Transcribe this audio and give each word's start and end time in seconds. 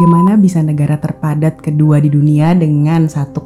bagaimana 0.00 0.40
bisa 0.40 0.64
negara 0.64 0.96
terpadat 0.96 1.60
kedua 1.60 2.00
di 2.00 2.08
dunia 2.08 2.56
dengan 2.56 3.04
1,3 3.04 3.36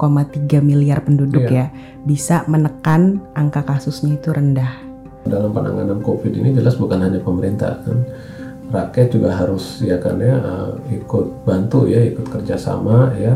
miliar 0.62 1.02
penduduk 1.02 1.50
Iya. 1.50 1.50
ya? 1.50 1.66
Bisa 2.06 2.46
menekan 2.46 3.19
angka 3.34 3.66
kasusnya 3.66 4.14
itu 4.14 4.30
rendah. 4.30 4.87
dalam 5.27 5.51
penanganan 5.51 5.98
COVID 5.98 6.30
ini 6.30 6.54
jelas 6.54 6.79
bukan 6.79 7.03
hanya 7.03 7.19
pemerintah 7.19 7.82
kan? 7.82 8.06
Rakyat 8.71 9.09
juga 9.11 9.35
harus 9.35 9.82
ya 9.82 9.98
kan 9.98 10.21
ya 10.22 10.37
eh, 10.38 11.01
ikut 11.03 11.43
bantu 11.43 11.90
ya 11.90 12.06
ikut 12.06 12.30
kerjasama 12.30 13.11
ya. 13.19 13.35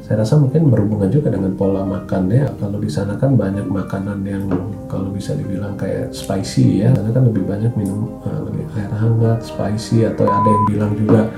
Saya 0.00 0.24
rasa 0.24 0.40
mungkin 0.40 0.72
berhubungan 0.72 1.12
juga 1.12 1.28
dengan 1.34 1.52
pola 1.52 1.84
makan 1.84 2.32
ya. 2.32 2.48
Kalau 2.48 2.80
di 2.80 2.88
sana 2.88 3.20
kan 3.20 3.36
banyak 3.36 3.68
makanan 3.68 4.24
yang 4.24 4.46
kalau 4.88 5.12
bisa 5.12 5.36
dibilang 5.36 5.76
kayak 5.76 6.14
spicy 6.16 6.80
ya. 6.80 6.94
Karena 6.96 7.10
kan 7.12 7.28
lebih 7.28 7.44
banyak 7.44 7.72
minum 7.76 8.08
eh, 8.24 8.40
lebih 8.48 8.64
air 8.80 8.92
hangat 8.94 9.44
spicy 9.44 10.08
atau 10.08 10.24
ada 10.24 10.48
yang 10.48 10.64
bilang 10.70 10.92
juga 10.96 11.28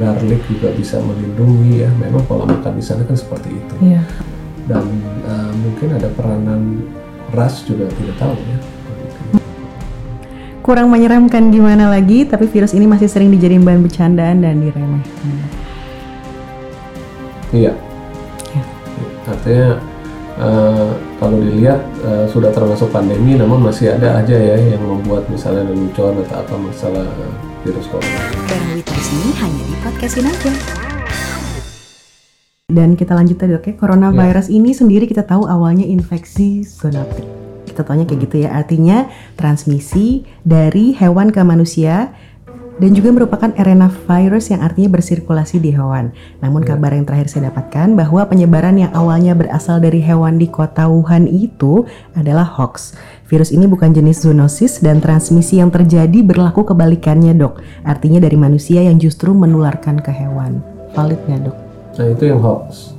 garlic 0.00 0.40
juga 0.48 0.72
bisa 0.72 0.96
melindungi 1.00 1.84
ya 1.84 1.90
memang 2.00 2.24
pola 2.24 2.48
makan 2.48 2.72
di 2.78 2.84
sana 2.84 3.04
kan 3.04 3.16
seperti 3.16 3.52
itu 3.52 3.74
Iya. 3.84 4.02
dan 4.68 4.84
eh, 5.26 5.52
mungkin 5.60 5.88
ada 5.96 6.08
peranan 6.12 6.80
ras 7.32 7.64
juga 7.64 7.88
tidak 7.92 8.16
tahu 8.16 8.36
ya 8.36 8.58
Kurang 10.62 10.94
menyeramkan 10.94 11.50
gimana 11.50 11.90
lagi, 11.90 12.22
tapi 12.22 12.46
virus 12.46 12.70
ini 12.70 12.86
masih 12.86 13.10
sering 13.10 13.34
dijadiin 13.34 13.66
bahan 13.66 13.82
bercandaan 13.82 14.46
dan 14.46 14.62
diremehkan. 14.62 15.34
Iya. 17.50 17.74
Ya. 18.54 18.62
Artinya 19.26 19.68
eh, 20.38 20.90
kalau 21.18 21.36
dilihat 21.42 21.82
eh, 22.06 22.24
sudah 22.30 22.54
termasuk 22.54 22.94
pandemi, 22.94 23.34
namun 23.34 23.58
masih 23.58 23.98
ada 23.98 24.22
aja 24.22 24.38
ya 24.38 24.54
yang 24.54 24.86
membuat 24.86 25.26
misalnya 25.26 25.66
lelucon 25.66 26.22
atau 26.22 26.46
apa 26.46 26.54
masalah 26.54 27.10
virus 27.62 27.86
corona. 27.86 28.18
Barang 28.50 28.70
Witresni 28.74 29.26
hanya 29.38 29.62
di 29.62 29.74
podcastin 29.86 30.26
aja. 30.26 30.52
Dan 32.72 32.96
kita 32.96 33.12
lanjut 33.14 33.36
tadi 33.36 33.52
oke, 33.54 33.76
coronavirus 33.76 34.48
ini 34.48 34.72
sendiri 34.72 35.04
kita 35.06 35.22
tahu 35.22 35.46
awalnya 35.46 35.84
infeksi 35.84 36.64
zoonotik. 36.64 37.24
Kita 37.68 37.84
taunya 37.84 38.04
kayak 38.04 38.20
gitu 38.28 38.36
ya, 38.44 38.52
artinya 38.52 39.08
transmisi 39.36 40.24
dari 40.44 40.92
hewan 40.96 41.32
ke 41.32 41.40
manusia 41.44 42.12
dan 42.80 42.96
juga 42.96 43.12
merupakan 43.12 43.52
RNA 43.52 43.88
virus 44.08 44.48
yang 44.48 44.64
artinya 44.64 44.96
bersirkulasi 44.96 45.60
di 45.60 45.74
hewan. 45.74 46.14
Namun 46.40 46.64
kabar 46.64 46.96
yang 46.96 47.04
terakhir 47.04 47.28
saya 47.28 47.52
dapatkan 47.52 47.92
bahwa 47.92 48.24
penyebaran 48.24 48.80
yang 48.80 48.92
awalnya 48.96 49.36
berasal 49.36 49.82
dari 49.82 50.00
hewan 50.00 50.40
di 50.40 50.48
kota 50.48 50.88
Wuhan 50.88 51.28
itu 51.28 51.84
adalah 52.16 52.48
hoax. 52.48 52.96
Virus 53.28 53.52
ini 53.52 53.68
bukan 53.68 53.92
jenis 53.92 54.24
zoonosis 54.24 54.80
dan 54.80 55.00
transmisi 55.00 55.60
yang 55.60 55.72
terjadi 55.72 56.24
berlaku 56.24 56.64
kebalikannya 56.68 57.36
dok. 57.36 57.60
Artinya 57.84 58.20
dari 58.20 58.36
manusia 58.36 58.84
yang 58.84 58.96
justru 58.96 59.32
menularkan 59.36 60.00
ke 60.00 60.12
hewan. 60.12 60.60
Valid 60.92 61.20
nggak 61.28 61.40
dok? 61.48 61.56
Nah 61.96 62.06
itu 62.08 62.24
yang 62.28 62.40
hoax. 62.40 62.96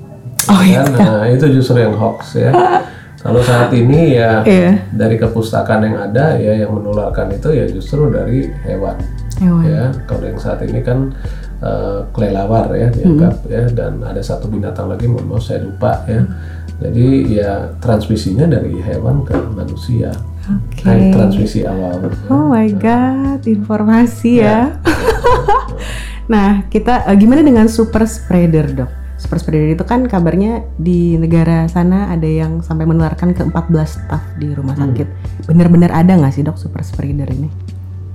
Oh, 0.51 0.59
Ya, 0.59 0.83
Nah 0.83 1.29
itu 1.31 1.45
justru 1.49 1.79
yang 1.79 1.95
hoax 1.95 2.35
ya. 2.35 2.51
Kalau 3.23 3.39
saat 3.39 3.71
ini 3.71 4.19
ya 4.19 4.43
Iya. 4.43 4.83
dari 4.91 5.15
kepustakaan 5.15 5.87
yang 5.87 5.97
ada 6.11 6.35
ya 6.35 6.59
yang 6.59 6.75
menularkan 6.75 7.31
itu 7.31 7.55
ya 7.55 7.65
justru 7.71 8.11
dari 8.11 8.51
hewan. 8.67 8.99
Hewan. 9.39 9.63
ya 9.65 9.89
kalau 10.05 10.29
yang 10.29 10.37
saat 10.37 10.61
ini 10.61 10.83
kan 10.85 11.09
eh, 11.63 11.99
kelelawar 12.13 12.69
ya 12.77 12.93
dianggap 12.93 13.47
ya 13.49 13.65
dan 13.73 14.03
ada 14.05 14.21
satu 14.21 14.45
binatang 14.45 14.85
lagi 14.91 15.09
mohon 15.09 15.25
maaf 15.25 15.41
saya 15.49 15.65
lupa 15.65 16.05
ya 16.05 16.21
jadi 16.77 17.07
ya 17.31 17.51
transmisinya 17.81 18.45
dari 18.45 18.77
hewan 18.77 19.25
ke 19.25 19.33
manusia 19.55 20.13
Oke. 20.43 20.83
Nah, 20.83 21.15
transmisi 21.15 21.63
awal 21.63 22.11
Oh 22.27 22.51
my 22.51 22.67
god, 22.75 23.47
informasi 23.47 24.43
ya. 24.43 24.75
nah, 26.33 26.67
kita 26.67 27.07
eh, 27.07 27.15
gimana 27.15 27.39
dengan 27.39 27.71
super 27.71 28.03
spreader, 28.03 28.67
Dok? 28.75 28.91
Super 29.23 29.39
spreader 29.39 29.71
itu 29.71 29.87
kan 29.87 30.03
kabarnya 30.03 30.67
di 30.75 31.15
negara 31.15 31.71
sana 31.71 32.11
ada 32.11 32.27
yang 32.27 32.59
sampai 32.59 32.83
menularkan 32.83 33.31
ke 33.31 33.47
14 33.47 33.55
staf 33.87 34.23
di 34.35 34.51
rumah 34.51 34.75
sakit. 34.75 35.07
Bener-bener 35.47 35.95
ada 35.95 36.19
nggak 36.19 36.35
sih, 36.35 36.43
Dok, 36.43 36.59
super 36.59 36.83
spreader 36.83 37.31
ini? 37.31 37.73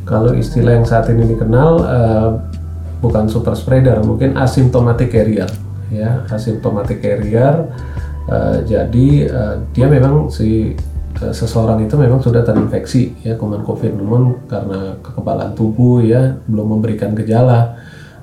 kalau 0.08 0.32
istilah 0.32 0.80
yang 0.80 0.88
saat 0.88 1.12
ini 1.12 1.36
dikenal 1.36 1.70
eh, 1.84 2.28
bukan 3.04 3.28
super 3.28 3.52
spreader 3.52 4.00
mungkin 4.00 4.34
asymptomatic 4.40 5.12
carrier 5.12 5.46
ya 5.92 6.24
asymptomatic 6.32 7.04
carrier 7.04 7.68
eh, 8.26 8.58
jadi 8.64 9.08
eh, 9.28 9.54
dia 9.76 9.86
memang 9.86 10.32
si 10.32 10.72
eh, 11.20 11.32
seseorang 11.36 11.84
itu 11.84 11.94
memang 12.00 12.24
sudah 12.24 12.40
terinfeksi 12.40 13.20
ya 13.22 13.36
kuman 13.36 13.62
covid 13.62 13.92
namun 13.92 14.48
karena 14.48 14.96
kekebalan 15.04 15.52
tubuh 15.52 16.00
ya 16.00 16.40
belum 16.48 16.80
memberikan 16.80 17.12
gejala 17.12 17.76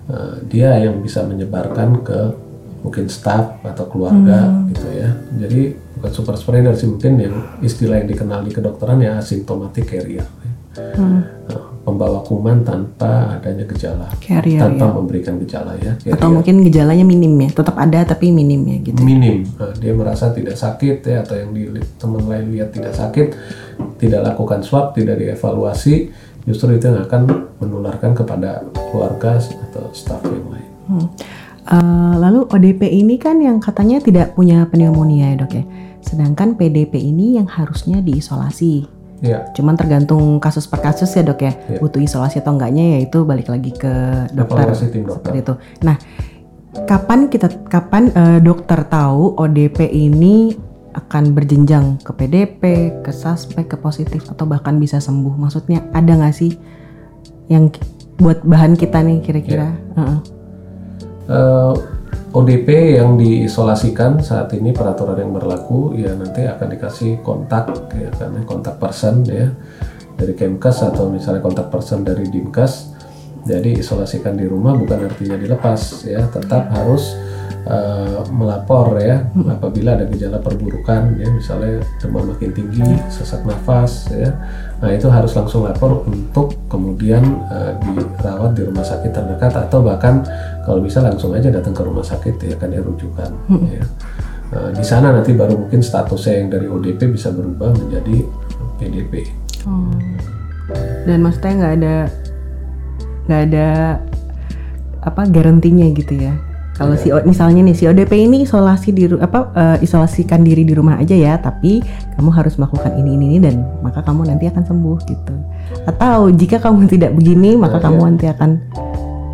eh, 0.09 0.41
dia 0.50 0.81
yang 0.81 1.00
bisa 1.06 1.22
menyebarkan 1.22 2.02
ke 2.02 2.19
mungkin 2.85 3.09
staff 3.09 3.66
atau 3.66 3.90
keluarga 3.90 4.62
gitu 4.69 4.85
ya 4.94 5.09
jadi 5.41 5.73
bukan 5.97 6.12
super 6.13 6.35
spreader 6.38 6.78
sih 6.78 6.85
mungkin 6.85 7.18
yang 7.18 7.35
istilah 7.66 7.97
yang 7.97 8.09
dikenal 8.13 8.46
di 8.46 8.53
kedokteran 8.53 9.01
ya 9.01 9.18
asymptomatic 9.18 9.90
carrier. 9.90 10.28
Hmm. 10.75 11.23
Nah, 11.47 11.72
pembawa 11.88 12.19
kuman 12.19 12.68
tanpa 12.68 13.40
adanya 13.40 13.63
gejala 13.63 14.12
Carrier, 14.19 14.59
tanpa 14.59 14.91
ya. 14.91 14.91
memberikan 14.91 15.40
gejala 15.40 15.72
ya 15.79 15.96
Atau 16.12 16.35
mungkin 16.35 16.68
gejalanya 16.68 17.07
minim 17.07 17.31
ya, 17.40 17.47
tetap 17.56 17.79
ada 17.79 18.03
tapi 18.03 18.35
minim 18.35 18.59
ya 18.68 18.84
gitu. 18.84 19.00
minim 19.00 19.47
Nah, 19.56 19.72
dia 19.72 19.96
merasa 19.96 20.35
tidak 20.35 20.59
sakit 20.59 21.00
ya 21.07 21.23
atau 21.23 21.40
yang 21.40 21.56
di 21.56 21.79
teman 21.96 22.28
lain 22.28 22.52
lihat 22.52 22.75
tidak 22.75 22.91
sakit 22.91 23.28
tidak 24.03 24.28
lakukan 24.28 24.67
swab 24.67 24.91
tidak 24.91 25.16
dievaluasi 25.16 26.12
justru 26.44 26.75
itu 26.75 26.91
yang 26.91 27.07
akan 27.07 27.47
menularkan 27.63 28.12
kepada 28.12 28.67
keluarga 28.91 29.40
atau 29.40 29.96
staf 29.96 30.28
yang 30.28 30.52
lain 30.52 30.75
Hmm. 30.85 31.09
Eh, 31.66 32.14
lalu 32.22 32.46
ODP 32.46 32.86
ini 32.86 33.18
kan 33.18 33.42
yang 33.42 33.58
katanya 33.58 33.98
tidak 33.98 34.38
punya 34.38 34.70
pneumonia 34.70 35.34
ya, 35.34 35.38
Dok 35.42 35.53
ya. 35.58 35.64
Sedangkan 36.06 36.53
PDP 36.53 37.02
ini 37.02 37.42
yang 37.42 37.50
harusnya 37.50 37.98
diisolasi. 38.06 38.86
ya 39.26 39.42
Cuman 39.58 39.74
tergantung 39.74 40.38
kasus 40.38 40.70
per 40.70 40.84
kasus 40.84 41.09
ya 41.16 41.24
dok 41.26 41.40
ya, 41.42 41.56
Iya. 41.56 41.80
butuh 41.81 42.03
isolasi 42.03 42.44
atau 42.44 42.53
enggaknya 42.53 43.00
ya 43.00 43.09
itu 43.09 43.24
balik 43.24 43.48
lagi 43.50 43.72
ke 43.74 43.90
dokter 44.36 44.70
evaluasi 44.70 44.92
tim 44.92 45.08
dokter 45.08 45.31
seperti 45.31 45.38
itu. 45.42 45.53
Nah, 45.88 45.96
kapan 46.86 47.20
kita 47.31 47.48
kapan 47.66 48.12
eh, 48.14 48.40
dokter 48.44 48.86
tahu 48.86 49.34
ODP 49.40 49.90
ini 49.90 50.53
akan 50.94 51.32
berjenjang 51.32 51.97
ke 52.03 52.12
PDP, 52.12 52.62
ke 53.02 53.09
suspek, 53.16 53.66
ke 53.72 53.80
positif 53.80 54.30
atau 54.30 54.46
bahkan 54.46 54.78
bisa 54.78 55.00
sembuh? 55.00 55.34
Maksudnya 55.34 55.88
ada 55.96 56.12
nggak 56.12 56.36
sih 56.36 56.52
yang 57.47 57.72
buat 58.20 58.44
bahan 58.44 58.76
kita 58.78 59.00
nih 59.00 59.24
kira-kira? 59.26 59.74
Iya. 59.74 59.96
Heeh. 59.96 60.34
Eh, 61.25 61.74
ODP 62.36 63.00
yang 63.00 63.16
diisolasikan 63.16 64.19
saat 64.19 64.52
ini 64.53 64.75
peraturan 64.75 65.16
yang 65.16 65.31
berlaku 65.31 65.96
ya 65.96 66.12
nanti 66.19 66.44
akan 66.44 66.68
dikasih 66.68 67.24
kontak 67.24 67.72
ya 67.96 68.12
karena 68.12 68.44
kontak 68.44 68.75
person 68.75 69.24
ya 69.24 69.56
dari 70.19 70.35
Kemkes 70.35 70.84
atau 70.84 71.08
misalnya 71.08 71.40
kontak 71.40 71.72
person 71.72 72.03
dari 72.03 72.28
Dinkes. 72.28 72.94
Jadi 73.46 73.80
isolasikan 73.80 74.35
di 74.35 74.46
rumah 74.50 74.75
bukan 74.75 75.08
artinya 75.08 75.38
dilepas 75.40 76.03
ya 76.03 76.28
tetap 76.28 76.69
harus 76.75 77.16
eh, 77.66 78.19
melapor 78.29 78.97
ya 79.01 79.25
apabila 79.50 79.97
ada 79.97 80.06
gejala 80.09 80.41
perburukan 80.41 81.17
ya 81.17 81.28
misalnya 81.29 81.81
demam 82.01 82.29
makin 82.29 82.51
tinggi 82.51 82.83
sesak 83.09 83.41
nafas 83.44 84.09
ya 84.13 84.31
nah 84.83 84.91
itu 84.91 85.07
harus 85.07 85.31
langsung 85.33 85.63
lapor 85.66 86.03
untuk 86.05 86.53
kemudian 86.67 87.23
eh, 87.50 87.73
dirawat 87.81 88.53
di 88.53 88.63
rumah 88.67 88.85
sakit 88.85 89.11
terdekat 89.11 89.53
atau 89.55 89.81
bahkan 89.81 90.22
kalau 90.66 90.81
bisa 90.81 91.01
langsung 91.01 91.34
aja 91.34 91.50
datang 91.50 91.73
ke 91.73 91.81
rumah 91.81 92.03
sakit 92.03 92.35
ya 92.41 92.55
kan 92.57 92.69
ya 92.73 92.81
rujukan 92.81 93.29
ya. 93.69 93.85
Eh, 94.53 94.69
di 94.78 94.85
sana 94.85 95.09
nanti 95.09 95.34
baru 95.34 95.57
mungkin 95.57 95.81
statusnya 95.81 96.34
yang 96.45 96.47
dari 96.53 96.67
ODP 96.69 97.17
bisa 97.17 97.34
berubah 97.34 97.73
menjadi 97.73 98.22
PDP 98.78 99.45
Oh. 99.66 99.89
Dan 101.05 101.25
maksudnya 101.25 101.53
nggak 101.57 101.73
ada 101.81 101.95
nggak 103.25 103.41
ada 103.50 103.67
apa 105.01 105.22
garantinya 105.29 105.85
gitu 105.94 106.13
ya. 106.17 106.34
Kalau 106.75 106.91
si 107.00 107.08
misalnya 107.24 107.64
nih 107.64 107.76
si 107.76 107.88
ODP 107.88 108.28
ini 108.28 108.44
isolasi 108.44 108.91
di 108.91 109.08
apa 109.08 109.47
eh, 109.55 109.78
isolasikan 109.88 110.44
diri 110.44 110.67
di 110.67 110.76
rumah 110.76 110.99
aja 110.99 111.16
ya, 111.16 111.40
tapi 111.40 111.79
kamu 112.20 112.29
harus 112.35 112.59
melakukan 112.59 112.99
ini 112.99 113.16
ini 113.16 113.26
ini 113.32 113.38
dan 113.40 113.64
maka 113.79 114.03
kamu 114.03 114.28
nanti 114.28 114.52
akan 114.52 114.64
sembuh 114.67 114.97
gitu. 115.08 115.35
Atau 115.88 116.35
jika 116.35 116.59
kamu 116.59 116.88
tidak 116.94 117.16
begini, 117.16 117.55
maka 117.55 117.79
Nah, 117.79 117.84
kamu 117.88 117.99
iya. 117.99 118.08
nanti 118.11 118.26
akan 118.28 118.52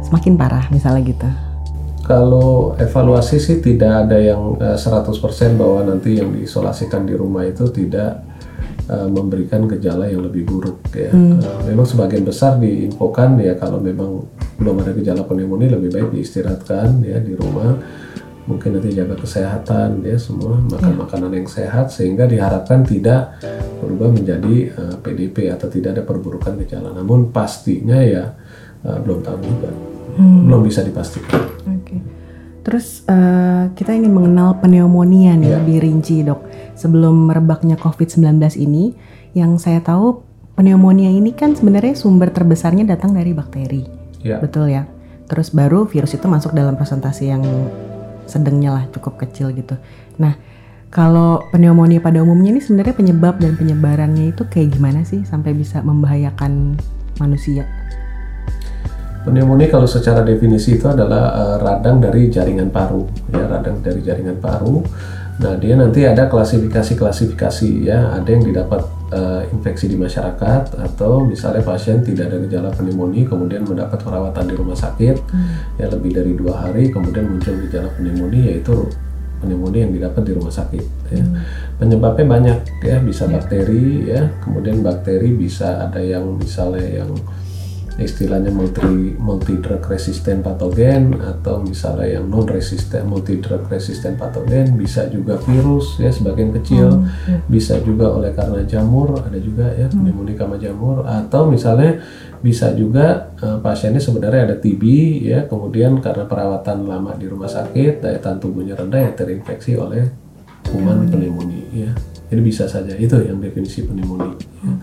semakin 0.06 0.34
parah 0.38 0.66
misalnya 0.70 1.02
gitu. 1.02 1.30
Kalau 2.06 2.78
evaluasi 2.78 3.38
sih 3.42 3.58
tidak 3.58 4.06
ada 4.06 4.22
yang 4.22 4.62
eh, 4.62 4.78
100% 4.78 5.58
bahwa 5.58 5.82
nanti 5.82 6.22
yang 6.22 6.30
diisolasikan 6.38 7.10
di 7.10 7.18
rumah 7.18 7.42
itu 7.42 7.66
tidak 7.74 8.22
eh, 8.86 9.08
memberikan 9.10 9.66
gejala 9.66 10.06
yang 10.06 10.22
lebih 10.30 10.46
buruk 10.46 10.78
ya. 10.94 11.10
Eh, 11.10 11.62
memang 11.74 11.90
sebagian 11.90 12.22
besar 12.22 12.62
diinfokan 12.62 13.42
ya 13.42 13.58
kalau 13.58 13.82
memang 13.82 14.30
belum 14.62 14.78
ada 14.86 14.94
gejala 14.94 15.26
pneumonia 15.26 15.74
lebih 15.74 15.90
baik 15.90 16.10
diistirahatkan 16.14 17.02
ya 17.02 17.18
di 17.18 17.34
rumah. 17.34 17.82
Mungkin 18.42 18.74
nanti 18.74 18.90
jaga 18.94 19.14
kesehatan 19.18 20.02
ya 20.02 20.18
semua 20.18 20.58
makan 20.58 20.98
makanan 20.98 21.32
yang 21.34 21.46
sehat 21.46 21.94
sehingga 21.94 22.26
diharapkan 22.26 22.82
tidak 22.82 23.38
berubah 23.82 24.10
menjadi 24.14 24.56
eh, 24.70 24.96
PDP 24.98 25.50
atau 25.50 25.70
tidak 25.70 25.98
ada 25.98 26.04
perburukan 26.06 26.58
gejala. 26.62 26.90
Namun 26.94 27.30
pastinya 27.34 28.02
ya 28.02 28.34
eh, 28.86 28.98
belum 29.02 29.22
tahu 29.26 29.38
juga. 29.42 29.70
Belum 30.18 30.62
bisa 30.66 30.82
dipastikan. 30.86 31.42
Oke. 31.70 31.98
Terus 32.62 33.06
eh, 33.06 33.64
kita 33.78 33.94
ingin 33.94 34.14
mengenal 34.14 34.58
pneumonia 34.58 35.38
nih 35.38 35.50
Iya. 35.54 35.58
lebih 35.62 35.78
rinci 35.82 36.22
dok. 36.26 36.42
Sebelum 36.78 37.30
merebaknya 37.30 37.78
COVID-19 37.78 38.42
ini, 38.58 38.98
yang 39.38 39.62
saya 39.62 39.86
tahu 39.86 40.26
pneumonia 40.58 41.14
ini 41.14 41.30
kan 41.32 41.54
sebenarnya 41.54 41.94
sumber 41.94 42.34
terbesarnya 42.34 42.90
datang 42.90 43.14
dari 43.14 43.32
bakteri, 43.38 43.86
Ya, 44.22 44.38
betul 44.42 44.70
ya. 44.70 44.86
Terus 45.28 45.54
baru 45.54 45.88
virus 45.88 46.14
itu 46.14 46.26
masuk 46.28 46.52
dalam 46.52 46.76
presentasi 46.76 47.32
yang 47.32 47.44
sedangnya 48.30 48.76
lah 48.76 48.84
cukup 48.94 49.20
kecil 49.20 49.52
gitu. 49.52 49.76
Nah 50.22 50.38
kalau 50.92 51.40
pneumonia 51.56 52.04
pada 52.04 52.20
umumnya 52.20 52.56
ini 52.56 52.62
sebenarnya 52.64 52.96
penyebab 52.96 53.40
dan 53.40 53.56
penyebarannya 53.56 54.36
itu 54.36 54.44
kayak 54.48 54.76
gimana 54.76 55.08
sih 55.08 55.24
sampai 55.24 55.56
bisa 55.56 55.80
membahayakan 55.80 56.76
manusia? 57.20 57.64
Pneumonia 59.22 59.70
kalau 59.70 59.86
secara 59.86 60.26
definisi 60.26 60.82
itu 60.82 60.90
adalah 60.90 61.32
eh, 61.32 61.58
radang 61.62 62.02
dari 62.02 62.28
jaringan 62.28 62.74
paru, 62.74 63.06
ya 63.30 63.46
radang 63.46 63.80
dari 63.80 64.02
jaringan 64.02 64.42
paru. 64.42 64.82
Nah 65.42 65.54
dia 65.62 65.78
nanti 65.78 66.04
ada 66.04 66.26
klasifikasi-klasifikasi 66.28 67.70
ya, 67.86 68.18
ada 68.18 68.30
yang 68.30 68.44
didapat 68.44 68.82
eh, 69.12 69.42
infeksi 69.52 69.92
di 69.92 69.98
masyarakat 70.00 70.80
atau 70.80 71.28
misalnya 71.28 71.62
pasien 71.62 72.02
tidak 72.02 72.32
ada 72.32 72.38
gejala 72.48 72.70
pneumonia 72.72 73.28
kemudian 73.28 73.68
mendapat 73.68 74.00
perawatan 74.02 74.46
di 74.48 74.56
rumah 74.56 74.78
sakit 74.80 75.16
ya 75.78 75.86
lebih 75.92 76.12
dari 76.16 76.32
dua 76.34 76.68
hari 76.68 76.90
kemudian 76.90 77.28
muncul 77.28 77.56
gejala 77.68 77.92
pneumonia 78.00 78.56
yaitu 78.56 78.88
pneumonia 79.42 79.90
yang 79.90 79.94
didapat 79.98 80.22
di 80.22 80.34
rumah 80.38 80.54
sakit. 80.54 80.86
Ya. 81.10 81.26
Penyebabnya 81.82 82.26
banyak 82.30 82.58
ya, 82.86 83.02
bisa 83.02 83.26
bakteri 83.26 84.06
ya, 84.06 84.30
kemudian 84.46 84.86
bakteri 84.86 85.34
bisa 85.34 85.90
ada 85.90 85.98
yang 85.98 86.38
misalnya 86.38 87.02
yang 87.02 87.10
istilahnya 88.00 88.54
multi 88.54 89.20
multi 89.20 89.60
drug 89.60 89.84
resistant 89.84 90.40
patogen 90.40 91.20
atau 91.20 91.60
misalnya 91.60 92.20
yang 92.20 92.32
non 92.32 92.48
resistant 92.48 93.04
multi 93.04 93.44
drug 93.44 93.68
resistant 93.68 94.16
patogen 94.16 94.80
bisa 94.80 95.12
juga 95.12 95.36
virus 95.44 96.00
ya 96.00 96.08
sebagian 96.08 96.56
kecil. 96.56 97.04
Bisa 97.52 97.84
juga 97.84 98.16
oleh 98.16 98.32
karena 98.32 98.64
jamur 98.64 99.20
ada 99.20 99.36
juga 99.42 99.76
ya 99.76 99.92
pneumonia 99.92 100.40
karena 100.40 100.56
jamur. 100.56 101.04
Atau 101.04 101.52
misalnya 101.52 102.00
bisa 102.40 102.72
juga 102.72 103.36
eh, 103.44 103.60
pasiennya 103.60 104.00
sebenarnya 104.00 104.42
ada 104.48 104.56
TB 104.56 104.84
ya 105.28 105.40
kemudian 105.52 106.00
karena 106.00 106.24
perawatan 106.24 106.88
lama 106.88 107.12
di 107.20 107.28
rumah 107.28 107.52
sakit 107.52 108.00
daya 108.00 108.18
tahan 108.24 108.40
tubuhnya 108.40 108.80
rendah 108.80 109.04
ya 109.04 109.12
terinfeksi 109.12 109.76
oleh 109.76 110.08
kuman 110.72 111.12
pneumonia. 111.12 111.68
ya. 111.76 111.92
Jadi 112.32 112.42
bisa 112.48 112.64
saja 112.64 112.96
itu 112.96 113.20
yang 113.20 113.44
definisi 113.44 113.84
pneumonia 113.84 114.40
ya. 114.40 114.74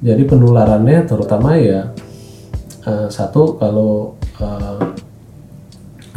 jadi 0.00 0.22
penularannya 0.24 1.04
terutama 1.04 1.60
ya 1.60 1.92
eh, 2.88 3.08
satu 3.12 3.60
kalau 3.60 4.16
eh, 4.40 4.80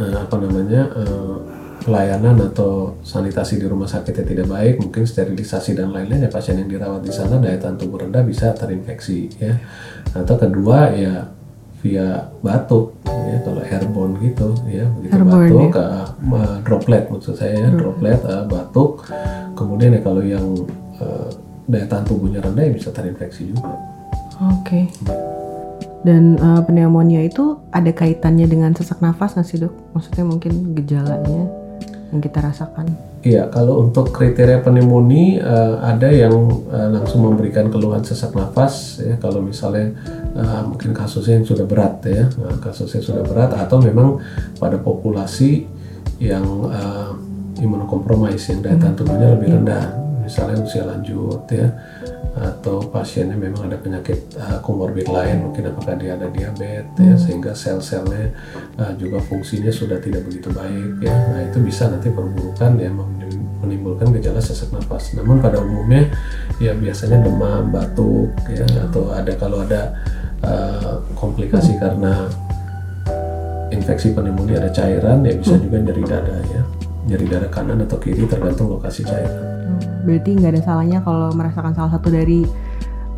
eh, 0.00 0.16
apa 0.16 0.36
namanya 0.40 0.88
eh, 0.96 1.36
pelayanan 1.82 2.38
atau 2.46 2.94
sanitasi 3.02 3.58
di 3.58 3.66
rumah 3.66 3.90
sakitnya 3.90 4.22
tidak 4.22 4.46
baik, 4.46 4.78
mungkin 4.78 5.02
sterilisasi 5.02 5.74
dan 5.74 5.90
lain-lain 5.90 6.24
ya 6.24 6.30
pasien 6.30 6.54
yang 6.54 6.70
dirawat 6.70 7.02
di 7.02 7.10
sana 7.10 7.42
daya 7.42 7.58
tahan 7.58 7.74
tubuh 7.74 8.06
rendah 8.06 8.22
bisa 8.22 8.54
terinfeksi 8.54 9.34
ya. 9.42 9.58
Atau 10.14 10.38
kedua 10.38 10.94
ya 10.94 11.26
via 11.82 12.30
batuk 12.38 12.94
ya 13.10 13.42
kalau 13.42 13.58
airborne 13.66 14.14
gitu 14.22 14.54
ya 14.70 14.86
begitu 14.94 15.18
Airborne, 15.18 15.50
batuk 15.50 15.72
eh, 15.74 16.06
eh, 16.38 16.56
droplet 16.62 17.04
maksud 17.10 17.34
saya 17.34 17.58
ya 17.58 17.68
droplet 17.74 18.22
eh, 18.22 18.44
batuk 18.46 19.02
kemudian 19.58 19.98
ya 19.98 20.00
kalau 20.06 20.22
yang 20.22 20.46
eh, 21.02 21.28
daya 21.66 21.86
tahan 21.90 22.06
tubuhnya 22.06 22.38
rendah 22.38 22.70
ya 22.70 22.72
bisa 22.74 22.94
terinfeksi 22.94 23.50
juga. 23.50 23.74
Oke. 24.38 24.86
Dan 26.02 26.34
eh, 26.34 26.60
pneumonia 26.66 27.22
itu 27.22 27.62
ada 27.70 27.90
kaitannya 27.94 28.46
dengan 28.50 28.74
sesak 28.74 28.98
nafas 28.98 29.38
nggak 29.38 29.46
sih 29.46 29.58
dok? 29.62 29.74
Maksudnya 29.94 30.24
mungkin 30.26 30.74
gejalanya 30.74 31.46
yang 32.12 32.20
kita 32.20 32.44
rasakan. 32.44 32.90
Iya, 33.22 33.46
kalau 33.54 33.86
untuk 33.86 34.10
kriteria 34.10 34.66
pneumonia 34.66 35.38
eh, 35.38 35.74
ada 35.78 36.10
yang 36.10 36.34
eh, 36.74 36.88
langsung 36.90 37.22
memberikan 37.22 37.70
keluhan 37.70 38.02
sesak 38.02 38.34
nafas 38.34 38.98
ya. 38.98 39.14
Kalau 39.22 39.38
misalnya 39.38 39.94
eh, 40.34 40.62
mungkin 40.66 40.90
kasusnya 40.90 41.38
yang 41.38 41.46
sudah 41.46 41.66
berat 41.66 42.02
ya, 42.02 42.26
Nah, 42.34 42.58
kasusnya 42.58 42.98
sudah 42.98 43.22
berat 43.22 43.54
atau 43.54 43.78
memang 43.78 44.18
pada 44.58 44.74
populasi 44.82 45.70
yang 46.18 46.44
eh, 46.66 47.10
imunokompromis 47.62 48.42
yang 48.50 48.58
daya 48.58 48.74
tahan 48.74 48.94
tubuhnya 48.98 49.38
lebih 49.38 49.54
rendah, 49.54 49.86
misalnya 50.26 50.58
usia 50.62 50.82
lanjut 50.82 51.46
ya 51.46 51.70
atau 52.32 52.80
pasiennya 52.88 53.36
memang 53.36 53.68
ada 53.68 53.76
penyakit 53.76 54.16
uh, 54.40 54.56
komorbid 54.64 55.04
lain 55.04 55.44
mungkin 55.44 55.68
apakah 55.68 56.00
dia 56.00 56.16
ada 56.16 56.32
diabetes 56.32 56.96
ya 56.96 57.14
sehingga 57.20 57.52
sel-selnya 57.52 58.32
uh, 58.80 58.92
juga 58.96 59.20
fungsinya 59.20 59.68
sudah 59.68 60.00
tidak 60.00 60.24
begitu 60.24 60.48
baik 60.48 61.04
ya. 61.04 61.12
Nah 61.12 61.40
itu 61.44 61.60
bisa 61.60 61.92
nanti 61.92 62.08
perburukan 62.08 62.80
ya 62.80 62.88
menim- 62.88 63.52
menimbulkan 63.60 64.16
gejala 64.16 64.40
sesak 64.40 64.72
nafas. 64.72 65.12
Namun 65.12 65.44
pada 65.44 65.60
umumnya 65.60 66.08
ya 66.56 66.72
biasanya 66.72 67.20
demam 67.20 67.68
batuk 67.68 68.32
ya 68.48 68.64
atau 68.64 69.12
ada 69.12 69.32
kalau 69.36 69.60
ada 69.60 69.92
uh, 70.40 71.04
komplikasi 71.12 71.76
karena 71.76 72.32
infeksi 73.72 74.12
pneumonia 74.12 74.60
ada 74.60 74.72
cairan 74.72 75.24
ya 75.24 75.32
bisa 75.36 75.56
juga 75.56 75.80
nyeri 75.80 76.04
dada 76.04 76.36
ya 76.48 76.62
nyeri 77.06 77.26
dada 77.26 77.48
kanan 77.50 77.82
atau 77.82 77.98
kiri 77.98 78.24
tergantung 78.26 78.70
lokasi 78.70 79.02
cairan 79.02 79.52
Berarti 80.02 80.30
nggak 80.34 80.50
ada 80.58 80.62
salahnya 80.62 80.98
kalau 81.02 81.30
merasakan 81.34 81.74
salah 81.74 81.92
satu 81.94 82.10
dari 82.10 82.42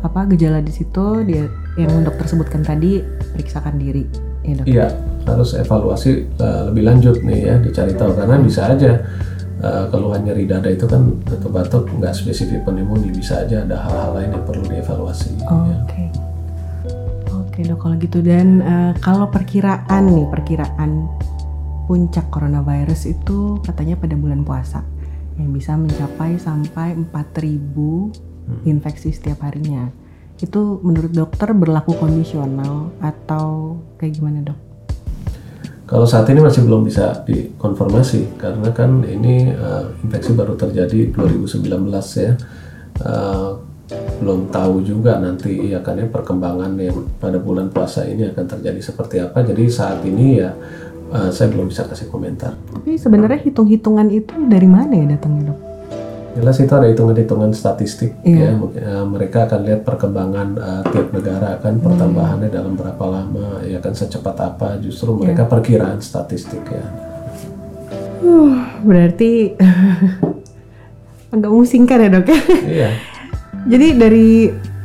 apa 0.05 0.29
gejala 0.29 0.61
di 0.61 0.69
situ 0.69 1.25
dia 1.25 1.49
yang 1.81 2.05
dokter 2.05 2.29
sebutkan 2.29 2.61
tadi 2.61 3.01
periksakan 3.33 3.81
diri 3.81 4.05
ya 4.45 4.53
dok. 4.61 4.65
Iya, 4.69 4.87
harus 5.25 5.57
evaluasi 5.57 6.29
uh, 6.37 6.69
lebih 6.69 6.83
lanjut 6.85 7.17
nih 7.25 7.39
ya, 7.41 7.55
dicari 7.57 7.97
tahu 7.97 8.13
karena 8.13 8.37
bisa 8.37 8.69
aja 8.69 9.01
uh, 9.65 9.89
keluhan 9.89 10.21
nyeri 10.21 10.45
dada 10.45 10.69
itu 10.69 10.85
kan 10.85 11.09
atau 11.25 11.49
batuk 11.49 11.89
nggak 11.89 12.13
spesifik 12.13 12.61
pneumonia, 12.61 13.09
bisa 13.09 13.41
aja 13.41 13.65
ada 13.65 13.81
hal-hal 13.81 14.11
lain 14.13 14.29
yang 14.37 14.45
perlu 14.45 14.63
dievaluasi. 14.69 15.41
ya. 15.41 15.49
Oke. 15.49 16.03
Oke 17.33 17.63
dok 17.63 17.79
kalau 17.87 17.95
gitu 17.95 18.19
dan 18.19 18.59
eh, 18.59 18.91
kalau 18.99 19.31
perkiraan 19.31 20.11
nih 20.11 20.27
perkiraan 20.27 21.07
puncak 21.85 22.29
coronavirus 22.33 23.13
itu 23.13 23.61
katanya 23.61 23.95
pada 23.97 24.17
bulan 24.17 24.41
puasa 24.41 24.81
yang 25.37 25.53
bisa 25.53 25.77
mencapai 25.77 26.39
sampai 26.41 26.97
4000 26.97 28.65
infeksi 28.65 29.13
setiap 29.13 29.45
harinya. 29.45 29.89
Itu 30.35 30.83
menurut 30.83 31.15
dokter 31.15 31.55
berlaku 31.55 31.95
kondisional 31.95 32.91
atau 32.99 33.79
kayak 34.01 34.19
gimana 34.19 34.43
dok? 34.43 34.59
Kalau 35.85 36.09
saat 36.09 36.25
ini 36.33 36.41
masih 36.41 36.65
belum 36.65 36.81
bisa 36.81 37.13
dikonfirmasi 37.29 38.41
karena 38.41 38.73
kan 38.73 39.05
ini 39.05 39.53
uh, 39.53 39.93
infeksi 40.01 40.33
baru 40.33 40.57
terjadi 40.57 41.13
2019 41.13 41.61
ya. 42.17 42.33
Uh, 43.05 43.61
belum 44.17 44.49
tahu 44.49 44.81
juga 44.81 45.21
nanti 45.21 45.69
ya 45.69 45.77
kan 45.85 46.01
ya 46.01 46.09
perkembangan 46.09 46.73
yang 46.81 47.05
pada 47.21 47.37
bulan 47.37 47.69
puasa 47.69 48.01
ini 48.09 48.25
akan 48.33 48.45
terjadi 48.57 48.81
seperti 48.81 49.21
apa. 49.21 49.45
Jadi 49.45 49.69
saat 49.69 50.01
ini 50.01 50.41
ya 50.41 50.57
uh, 51.11 51.29
saya 51.29 51.51
belum 51.51 51.69
bisa 51.69 51.85
kasih 51.85 52.07
komentar. 52.09 52.55
Tapi 52.71 52.97
sebenarnya 52.97 53.41
hitung-hitungan 53.43 54.07
itu 54.09 54.33
dari 54.47 54.69
mana 54.69 54.93
ya 54.93 55.05
datangnya 55.17 55.51
dok? 55.53 55.59
Jelas 56.35 56.59
itu 56.59 56.73
ada 56.75 56.91
hitungan-hitungan 56.91 57.55
statistik 57.55 58.11
Iya. 58.27 58.51
ya. 58.51 58.59
Mungkin, 58.59 58.81
eh, 58.83 59.05
mereka 59.07 59.47
akan 59.47 59.59
lihat 59.63 59.87
perkembangan 59.87 60.47
eh, 60.59 60.81
tiap 60.91 61.07
negara 61.15 61.55
kan 61.63 61.79
pertambahannya 61.79 62.51
dalam 62.51 62.75
berapa 62.75 63.05
lama 63.07 63.63
ya 63.63 63.79
kan 63.79 63.95
secepat 63.95 64.35
apa 64.43 64.75
justru 64.83 65.15
mereka 65.15 65.47
perkiraan 65.47 66.03
statistik 66.03 66.59
ya. 66.67 66.83
Berarti 68.83 69.55
agak 71.33 71.49
memusingkan 71.51 72.03
ya 72.03 72.09
dok 72.19 72.27
ya? 72.27 72.39
iya. 72.67 72.89
Jadi 73.65 73.87
dari 73.95 74.27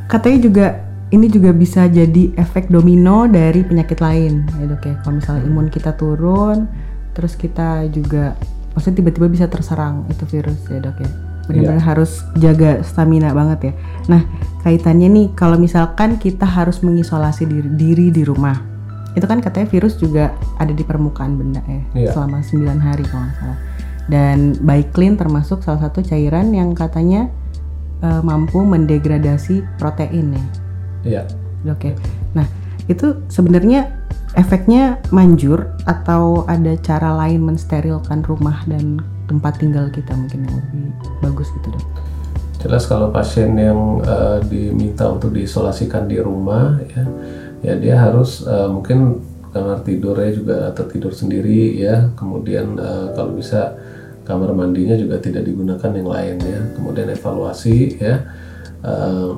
katanya 0.07 0.39
juga 0.41 0.67
ini 1.11 1.27
juga 1.27 1.51
bisa 1.51 1.87
jadi 1.87 2.31
efek 2.39 2.71
domino 2.71 3.27
dari 3.27 3.67
penyakit 3.67 3.99
lain 3.99 4.47
ya 4.59 4.65
dok 4.67 4.83
ya. 4.85 4.95
Kalau 5.03 5.15
misalnya 5.19 5.43
imun 5.43 5.67
kita 5.67 5.95
turun, 5.95 6.71
terus 7.13 7.35
kita 7.35 7.91
juga 7.91 8.39
maksudnya 8.73 9.03
tiba-tiba 9.03 9.27
bisa 9.27 9.47
terserang 9.51 10.07
itu 10.07 10.23
virus 10.27 10.59
ya 10.71 10.79
dok 10.79 10.99
ya. 11.03 11.11
Benar-benar 11.51 11.83
harus 11.83 12.23
jaga 12.39 12.79
stamina 12.87 13.35
banget 13.35 13.71
ya. 13.71 13.73
Nah 14.07 14.23
kaitannya 14.63 15.11
nih 15.11 15.27
kalau 15.35 15.59
misalkan 15.59 16.15
kita 16.15 16.47
harus 16.47 16.79
mengisolasi 16.79 17.43
diri, 17.43 17.69
diri 17.75 18.07
di 18.15 18.23
rumah, 18.23 18.55
itu 19.19 19.27
kan 19.27 19.43
katanya 19.43 19.67
virus 19.67 19.99
juga 19.99 20.31
ada 20.63 20.71
di 20.71 20.87
permukaan 20.87 21.35
benda 21.35 21.59
ya 21.67 21.83
Iya. 22.07 22.11
selama 22.15 22.39
9 22.47 22.79
hari 22.79 23.03
kalau 23.03 23.27
nggak 23.27 23.37
salah. 23.43 23.59
Dan 24.07 24.59
Baiklin 24.63 25.19
termasuk 25.19 25.67
salah 25.67 25.91
satu 25.91 26.03
cairan 26.03 26.55
yang 26.55 26.71
katanya 26.75 27.27
eh, 27.99 28.23
mampu 28.23 28.63
mendegradasi 28.63 29.67
protein 29.77 30.39
ya, 30.39 30.45
Iya. 31.05 31.25
oke. 31.69 31.97
Nah 32.37 32.47
itu 32.89 33.23
sebenarnya 33.31 34.01
efeknya 34.39 35.03
manjur 35.11 35.75
atau 35.87 36.47
ada 36.47 36.79
cara 36.79 37.15
lain 37.27 37.43
mensterilkan 37.43 38.23
rumah 38.23 38.63
dan 38.71 39.03
tempat 39.27 39.59
tinggal 39.59 39.91
kita 39.91 40.15
mungkin 40.15 40.47
yang 40.47 40.55
lebih 40.59 40.85
bagus 41.23 41.49
gitu 41.55 41.69
dok? 41.75 41.85
Jelas 42.61 42.85
kalau 42.85 43.09
pasien 43.09 43.57
yang 43.57 44.05
eh, 44.05 44.39
diminta 44.45 45.09
untuk 45.09 45.33
diisolasikan 45.33 46.05
di 46.05 46.21
rumah 46.21 46.77
ya, 46.93 47.05
ya 47.65 47.75
dia 47.79 47.95
harus 47.97 48.45
eh, 48.45 48.69
mungkin 48.69 49.23
kamar 49.51 49.83
tidurnya 49.83 50.31
juga 50.31 50.59
tertidur 50.71 51.11
sendiri 51.11 51.75
ya 51.81 52.13
kemudian 52.15 52.79
eh, 52.79 53.07
kalau 53.17 53.35
bisa 53.35 53.75
kamar 54.29 54.55
mandinya 54.55 54.95
juga 54.95 55.19
tidak 55.19 55.43
digunakan 55.43 55.91
yang 55.91 56.07
lain 56.07 56.37
ya 56.39 56.61
kemudian 56.79 57.09
evaluasi 57.11 57.99
ya 57.99 58.15
eh, 58.85 59.31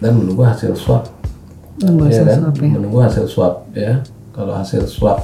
dan 0.00 0.16
menunggu 0.16 0.42
hasil 0.42 0.72
swab. 0.74 1.06
Menunggu 1.80 2.08
ya 2.08 2.24
hasil 2.24 2.24
kan? 2.26 2.38
swab 2.40 2.54
ya. 2.56 2.68
menunggu 2.72 2.98
hasil 3.00 3.24
swab 3.28 3.54
ya. 3.76 3.92
Kalau 4.32 4.52
hasil 4.56 4.82
swab 4.88 5.18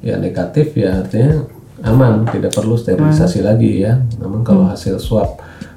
ya 0.00 0.14
negatif 0.16 0.72
ya 0.78 1.02
artinya 1.02 1.42
aman 1.82 2.24
tidak 2.30 2.54
perlu 2.54 2.78
sterilisasi 2.78 3.42
lagi 3.42 3.82
ya. 3.82 4.00
Namun 4.22 4.46
kalau 4.46 4.64
Hmm. 4.64 4.72
hasil 4.72 4.96
swab 5.02 5.36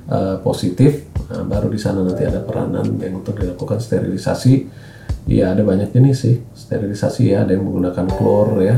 eh, 0.10 0.38
positif 0.42 1.10
nah, 1.30 1.46
baru 1.46 1.70
di 1.70 1.78
sana 1.78 2.02
nanti 2.02 2.26
ada 2.26 2.42
peranan 2.42 2.98
yang 3.02 3.20
untuk 3.20 3.36
dilakukan 3.38 3.82
sterilisasi. 3.82 4.88
Ya 5.30 5.54
ada 5.54 5.62
banyak 5.62 5.94
jenis 5.94 6.26
sih 6.26 6.42
sterilisasi 6.54 7.34
ya. 7.34 7.46
Ada 7.46 7.54
yang 7.58 7.66
menggunakan 7.66 8.06
klor 8.18 8.62
ya 8.62 8.78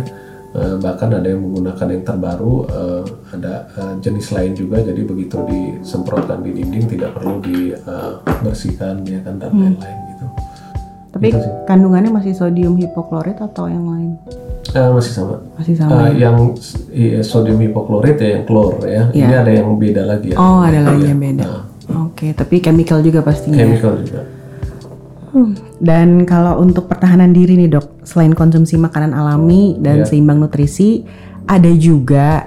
Eh, 0.51 0.75
bahkan 0.77 1.08
ada 1.10 1.24
yang 1.25 1.39
menggunakan 1.39 1.88
yang 1.89 2.03
terbaru 2.03 2.67
eh, 2.67 3.03
ada 3.31 3.53
eh, 3.72 3.93
jenis 4.00 4.27
lain 4.29 4.51
juga 4.51 4.84
jadi 4.84 5.00
begitu 5.01 5.39
disemprotkan 5.48 6.43
di 6.43 6.51
dinding 6.53 6.86
tidak 6.89 7.15
perlu 7.15 7.39
dibersihkan 7.39 9.00
ya 9.03 9.20
kan 9.22 9.39
dan 9.39 9.48
Hmm. 9.50 9.62
lain-lain 9.72 9.98
gitu 10.10 10.25
Tapi 11.10 11.27
kandungannya 11.65 12.08
masih 12.10 12.31
sodium 12.31 12.75
hipoklorit 12.75 13.36
atau 13.38 13.67
yang 13.67 13.84
lain? 13.86 14.12
Eh, 14.70 14.89
masih 14.89 15.12
sama 15.13 15.39
Masih 15.55 15.75
sama. 15.75 16.08
Eh, 16.08 16.20
yang 16.20 16.36
i- 16.89 17.20
sodium 17.22 17.55
hipoklorit 17.58 18.15
ya 18.15 18.29
yang 18.34 18.43
klor 18.43 18.79
ya. 18.81 19.08
Ini 19.10 19.34
ada 19.34 19.51
yang 19.51 19.75
beda 19.75 20.03
lagi 20.05 20.31
ya. 20.31 20.36
Iya. 20.36 20.39
oh, 20.41 20.60
ada 20.62 20.79
lagi 20.81 21.00
Iya. 21.01 21.10
yang 21.10 21.20
beda. 21.22 21.43
Nah, 21.43 21.63
Oke, 22.08 22.31
tapi 22.31 22.60
chemical 22.60 23.00
juga 23.00 23.20
pastinya. 23.20 23.55
chemical 23.58 24.00
juga. 24.00 24.24
Hmm. 25.31 25.55
Dan 25.79 26.27
kalau 26.27 26.59
untuk 26.59 26.91
pertahanan 26.91 27.31
diri 27.31 27.55
nih 27.55 27.71
dok, 27.71 28.03
selain 28.03 28.35
konsumsi 28.35 28.75
makanan 28.75 29.15
alami 29.15 29.79
dan 29.79 30.03
Iya. 30.03 30.07
seimbang 30.11 30.43
nutrisi, 30.43 31.07
ada 31.47 31.71
juga 31.71 32.45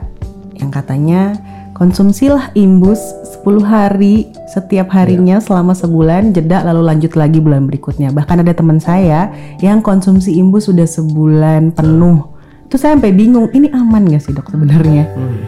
yang 0.60 0.70
katanya 0.70 1.34
konsumsilah 1.74 2.54
imbus 2.54 3.00
10 3.42 3.64
hari 3.66 4.30
setiap 4.46 4.94
harinya 4.94 5.42
selama 5.42 5.74
sebulan, 5.74 6.30
jeda 6.30 6.62
lalu 6.62 6.86
lanjut 6.86 7.18
lagi 7.18 7.42
bulan 7.42 7.66
berikutnya. 7.66 8.14
Bahkan 8.14 8.46
ada 8.46 8.54
teman 8.54 8.78
saya 8.78 9.34
yang 9.58 9.82
konsumsi 9.82 10.38
imbus 10.38 10.70
sudah 10.70 10.86
sebulan 10.86 11.74
penuh. 11.74 12.30
Itu 12.70 12.78
saya 12.78 12.94
sampai 12.94 13.10
bingung, 13.10 13.50
ini 13.50 13.68
aman 13.74 14.06
gak 14.06 14.22
sih 14.22 14.32
dok 14.32 14.48
sebenarnya? 14.52 15.10
Hmm. 15.18 15.40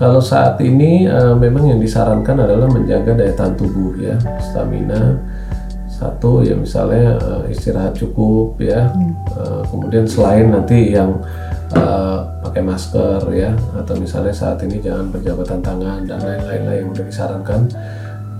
Kalau 0.00 0.22
saat 0.22 0.56
ini 0.64 1.04
eh, 1.04 1.34
memang 1.36 1.68
yang 1.68 1.80
disarankan 1.82 2.40
adalah 2.40 2.72
menjaga 2.72 3.12
daya 3.12 3.36
tahan 3.36 3.52
tubuh 3.58 3.92
ya, 4.00 4.16
stamina. 4.40 5.20
Satu 6.00 6.40
ya 6.40 6.56
misalnya 6.56 7.20
eh, 7.20 7.52
istirahat 7.52 7.92
cukup 7.92 8.56
ya. 8.56 8.88
Eh, 9.36 9.62
kemudian 9.68 10.08
selain 10.08 10.48
nanti 10.48 10.96
yang 10.96 11.20
eh, 11.76 12.18
pakai 12.40 12.64
masker 12.64 13.28
ya, 13.36 13.52
atau 13.76 13.94
misalnya 14.00 14.32
saat 14.32 14.64
ini 14.64 14.80
jangan 14.80 15.12
berjabatan 15.12 15.60
tangan 15.60 16.08
dan 16.08 16.24
lain-lain 16.24 16.62
lah 16.64 16.74
yang 16.80 16.88
udah 16.96 17.04
disarankan. 17.04 17.68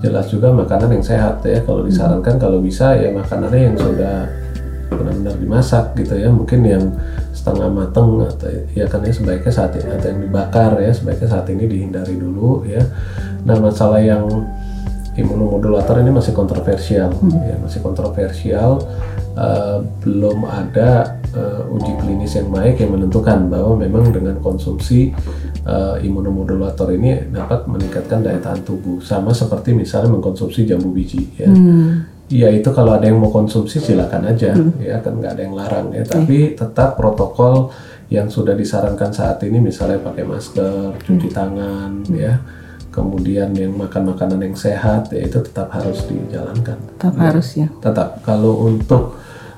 Jelas 0.00 0.32
juga 0.32 0.48
makanan 0.48 0.96
yang 0.96 1.04
sehat 1.04 1.44
ya. 1.44 1.60
Kalau 1.60 1.84
disarankan 1.84 2.40
kalau 2.40 2.64
bisa 2.64 2.96
ya 2.96 3.12
makanannya 3.12 3.60
yang 3.68 3.76
sudah 3.76 4.24
benar-benar 4.90 5.36
dimasak 5.38 5.94
gitu 5.94 6.18
ya 6.18 6.28
mungkin 6.28 6.60
yang 6.66 6.84
setengah 7.30 7.70
mateng 7.70 8.26
atau 8.26 8.50
ya 8.74 8.84
kan 8.90 9.06
ya 9.06 9.12
sebaiknya 9.14 9.52
saat 9.54 9.78
atau 9.78 10.08
yang 10.10 10.20
dibakar 10.26 10.76
ya 10.82 10.90
sebaiknya 10.90 11.28
saat 11.30 11.46
ini 11.48 11.64
dihindari 11.70 12.18
dulu 12.18 12.66
ya 12.66 12.82
nah 13.46 13.56
masalah 13.56 14.02
yang 14.02 14.26
imunomodulator 15.20 16.00
ini 16.00 16.10
masih 16.10 16.32
kontroversial. 16.32 17.12
Ya 17.46 17.56
masih 17.60 17.80
kontroversial. 17.84 18.82
Eh, 19.30 19.78
belum 20.02 20.42
ada 20.44 21.22
eh, 21.30 21.62
uji 21.72 21.92
klinis 22.02 22.34
yang 22.34 22.50
baik 22.50 22.82
yang 22.82 22.98
menentukan 22.98 23.46
bahwa 23.46 23.78
memang 23.78 24.10
dengan 24.10 24.36
konsumsi 24.42 25.14
eh, 25.64 25.96
imunomodulator 26.02 26.90
ini 26.90 27.30
dapat 27.30 27.64
meningkatkan 27.70 28.26
daya 28.26 28.42
tahan 28.42 28.66
tubuh. 28.66 28.98
Sama 28.98 29.30
seperti 29.30 29.72
misalnya 29.72 30.18
mengkonsumsi 30.18 30.66
jambu 30.66 30.90
biji 30.90 31.30
ya. 31.38 31.48
Iya 32.30 32.62
itu 32.62 32.70
kalau 32.70 32.94
ada 32.94 33.10
yang 33.10 33.18
mau 33.18 33.34
konsumsi 33.34 33.82
silakan 33.82 34.30
aja 34.30 34.54
ya 34.78 35.02
kan 35.02 35.18
nggak 35.18 35.32
ada 35.34 35.42
yang 35.42 35.54
larang 35.54 35.88
ya. 35.94 36.02
Tapi 36.02 36.58
tetap 36.58 36.98
protokol 36.98 37.70
yang 38.10 38.26
sudah 38.26 38.58
disarankan 38.58 39.14
saat 39.14 39.38
ini 39.46 39.62
misalnya 39.62 40.02
pakai 40.02 40.26
masker, 40.26 40.98
cuci 41.06 41.28
tangan 41.30 42.02
ya 42.10 42.34
kemudian 42.90 43.50
yang 43.52 43.72
makan 43.72 44.02
makanan 44.08 44.42
yang 44.42 44.54
sehat 44.54 45.08
ya 45.08 45.22
itu 45.22 45.38
tetap 45.40 45.70
harus 45.70 46.02
dijalankan 46.04 46.76
Tetap 46.92 47.14
harus 47.16 47.48
ya. 47.54 47.68
tetap 47.78 48.18
kalau 48.20 48.66
untuk 48.66 49.14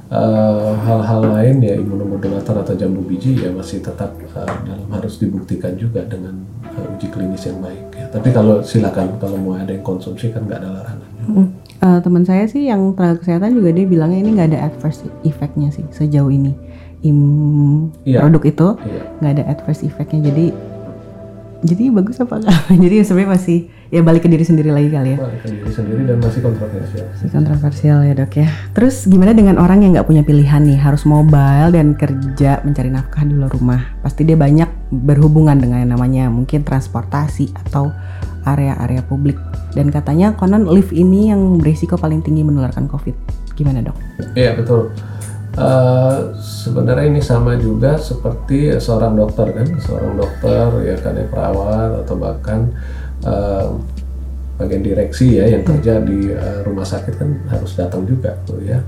eh, 0.09 0.19
hal-hal 0.79 1.23
lain 1.27 1.57
ya 1.59 1.75
imunomodulator 1.75 2.57
atau 2.59 2.75
jambu 2.75 3.01
biji 3.03 3.41
ya 3.41 3.51
masih 3.51 3.81
tetap 3.81 4.13
eh, 4.15 4.57
dalam 4.63 4.89
harus 4.91 5.17
dibuktikan 5.17 5.73
juga 5.75 6.05
dengan 6.05 6.37
eh, 6.69 6.93
uji 6.93 7.09
klinis 7.09 7.43
yang 7.43 7.59
baik 7.59 7.87
ya 7.93 8.07
tapi 8.09 8.29
kalau 8.31 8.61
silakan 8.61 9.17
kalau 9.17 9.37
mau 9.37 9.55
ada 9.55 9.69
yang 9.69 9.83
konsumsi 9.83 10.29
kan 10.29 10.45
nggak 10.45 10.61
ada 10.61 10.71
larangan 10.73 11.09
Mm. 11.23 11.55
Eh, 11.79 11.99
teman 11.99 12.23
saya 12.23 12.47
sih 12.47 12.67
yang 12.67 12.93
tenaga 12.93 13.23
kesehatan 13.23 13.55
juga 13.55 13.71
dia 13.71 13.87
bilangnya 13.87 14.19
ini 14.21 14.31
nggak 14.33 14.49
ada 14.51 14.61
adverse 14.65 15.07
effectnya 15.23 15.71
sih 15.71 15.87
sejauh 15.89 16.29
ini 16.29 16.51
Im 17.01 17.19
Iya. 18.03 18.23
produk 18.23 18.43
itu 18.45 18.67
Iya. 18.81 19.03
nggak 19.19 19.33
ada 19.33 19.45
adverse 19.49 19.83
effectnya 19.83 20.19
jadi 20.25 20.51
jadi 21.63 21.95
bagus 21.95 22.19
apa 22.19 22.43
enggak? 22.43 22.59
Jadi 22.85 22.97
sebenarnya 23.07 23.31
masih 23.39 23.59
ya 23.95 24.01
balik 24.03 24.27
ke 24.27 24.29
diri 24.29 24.43
sendiri 24.43 24.75
lagi 24.75 24.91
kali 24.91 25.15
ya? 25.15 25.19
Melarikan 25.23 25.51
diri 25.55 25.73
sendiri 25.73 26.03
dan 26.11 26.19
masih 26.19 26.41
kontroversial. 26.43 27.05
masih 27.07 27.29
kontroversial 27.31 27.99
ya 28.03 28.13
dok 28.19 28.33
ya. 28.35 28.49
Terus 28.75 28.97
gimana 29.07 29.33
dengan 29.33 29.57
orang 29.63 29.87
yang 29.87 29.95
nggak 29.95 30.09
punya 30.11 30.23
pilihan 30.27 30.63
nih? 30.67 30.79
Harus 30.83 31.07
mobile 31.07 31.71
dan 31.71 31.95
kerja 31.95 32.61
mencari 32.67 32.91
nafkah 32.91 33.23
di 33.23 33.35
luar 33.39 33.55
rumah. 33.55 33.81
Pasti 34.03 34.27
dia 34.27 34.35
banyak 34.35 34.91
berhubungan 34.91 35.55
dengan 35.57 35.87
yang 35.87 35.95
namanya 35.95 36.25
mungkin 36.29 36.67
transportasi 36.67 37.55
atau 37.55 37.95
area-area 38.43 39.07
publik. 39.07 39.39
Dan 39.73 39.95
katanya 39.95 40.35
konon 40.35 40.67
lift 40.67 40.91
ini 40.91 41.31
yang 41.31 41.63
berisiko 41.63 41.95
paling 41.95 42.27
tinggi 42.27 42.43
menularkan 42.43 42.91
covid. 42.91 43.15
Gimana 43.55 43.87
dok? 43.87 43.95
Iya 44.35 44.59
betul. 44.59 44.91
Eh, 45.53 46.19
sebenarnya 46.41 47.13
ini 47.13 47.21
sama 47.21 47.61
juga 47.61 48.01
seperti 48.01 48.73
seorang 48.81 49.13
dokter 49.21 49.53
kan, 49.53 49.69
seorang 49.85 50.17
dokter 50.17 50.65
ya 50.81 50.97
kan 50.97 51.13
ya 51.13 51.27
perawat 51.29 51.91
atau 52.05 52.17
bahkan 52.17 52.73
eh, 53.21 53.69
bagian 54.57 54.81
direksi 54.81 55.37
ya 55.37 55.53
yang 55.53 55.61
kerja 55.61 56.01
di 56.01 56.33
eh, 56.33 56.65
rumah 56.65 56.89
sakit 56.89 57.15
kan 57.21 57.31
harus 57.53 57.77
datang 57.77 58.09
juga 58.09 58.33
tuh 58.49 58.65
ya. 58.65 58.81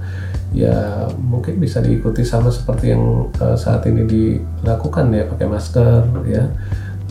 Ya 0.57 1.05
mungkin 1.21 1.61
bisa 1.61 1.85
diikuti 1.85 2.25
sama 2.25 2.49
seperti 2.49 2.97
yang 2.97 3.29
eh, 3.37 3.57
saat 3.61 3.85
ini 3.85 4.09
dilakukan 4.09 5.13
ya 5.13 5.29
pakai 5.29 5.45
masker 5.45 6.01
ya, 6.25 6.49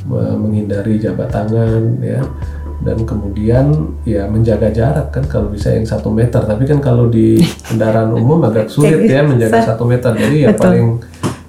me- 0.09 0.33
menghindari 0.33 0.97
jabat 0.97 1.29
tangan 1.29 2.01
ya 2.01 2.25
dan 2.83 3.01
kemudian 3.01 3.65
ya 4.03 4.27
menjaga 4.27 4.69
jarak 4.69 5.07
kan 5.09 5.23
kalau 5.25 5.47
bisa 5.47 5.71
yang 5.71 5.87
satu 5.87 6.11
meter. 6.11 6.43
Tapi 6.43 6.63
kan 6.63 6.77
kalau 6.77 7.07
di 7.07 7.39
kendaraan 7.67 8.11
umum 8.11 8.43
agak 8.43 8.67
sulit 8.67 9.07
ya 9.07 9.23
menjaga 9.23 9.63
satu 9.63 9.87
meter. 9.87 10.11
Jadi 10.13 10.43
ya 10.43 10.51
paling 10.51 10.99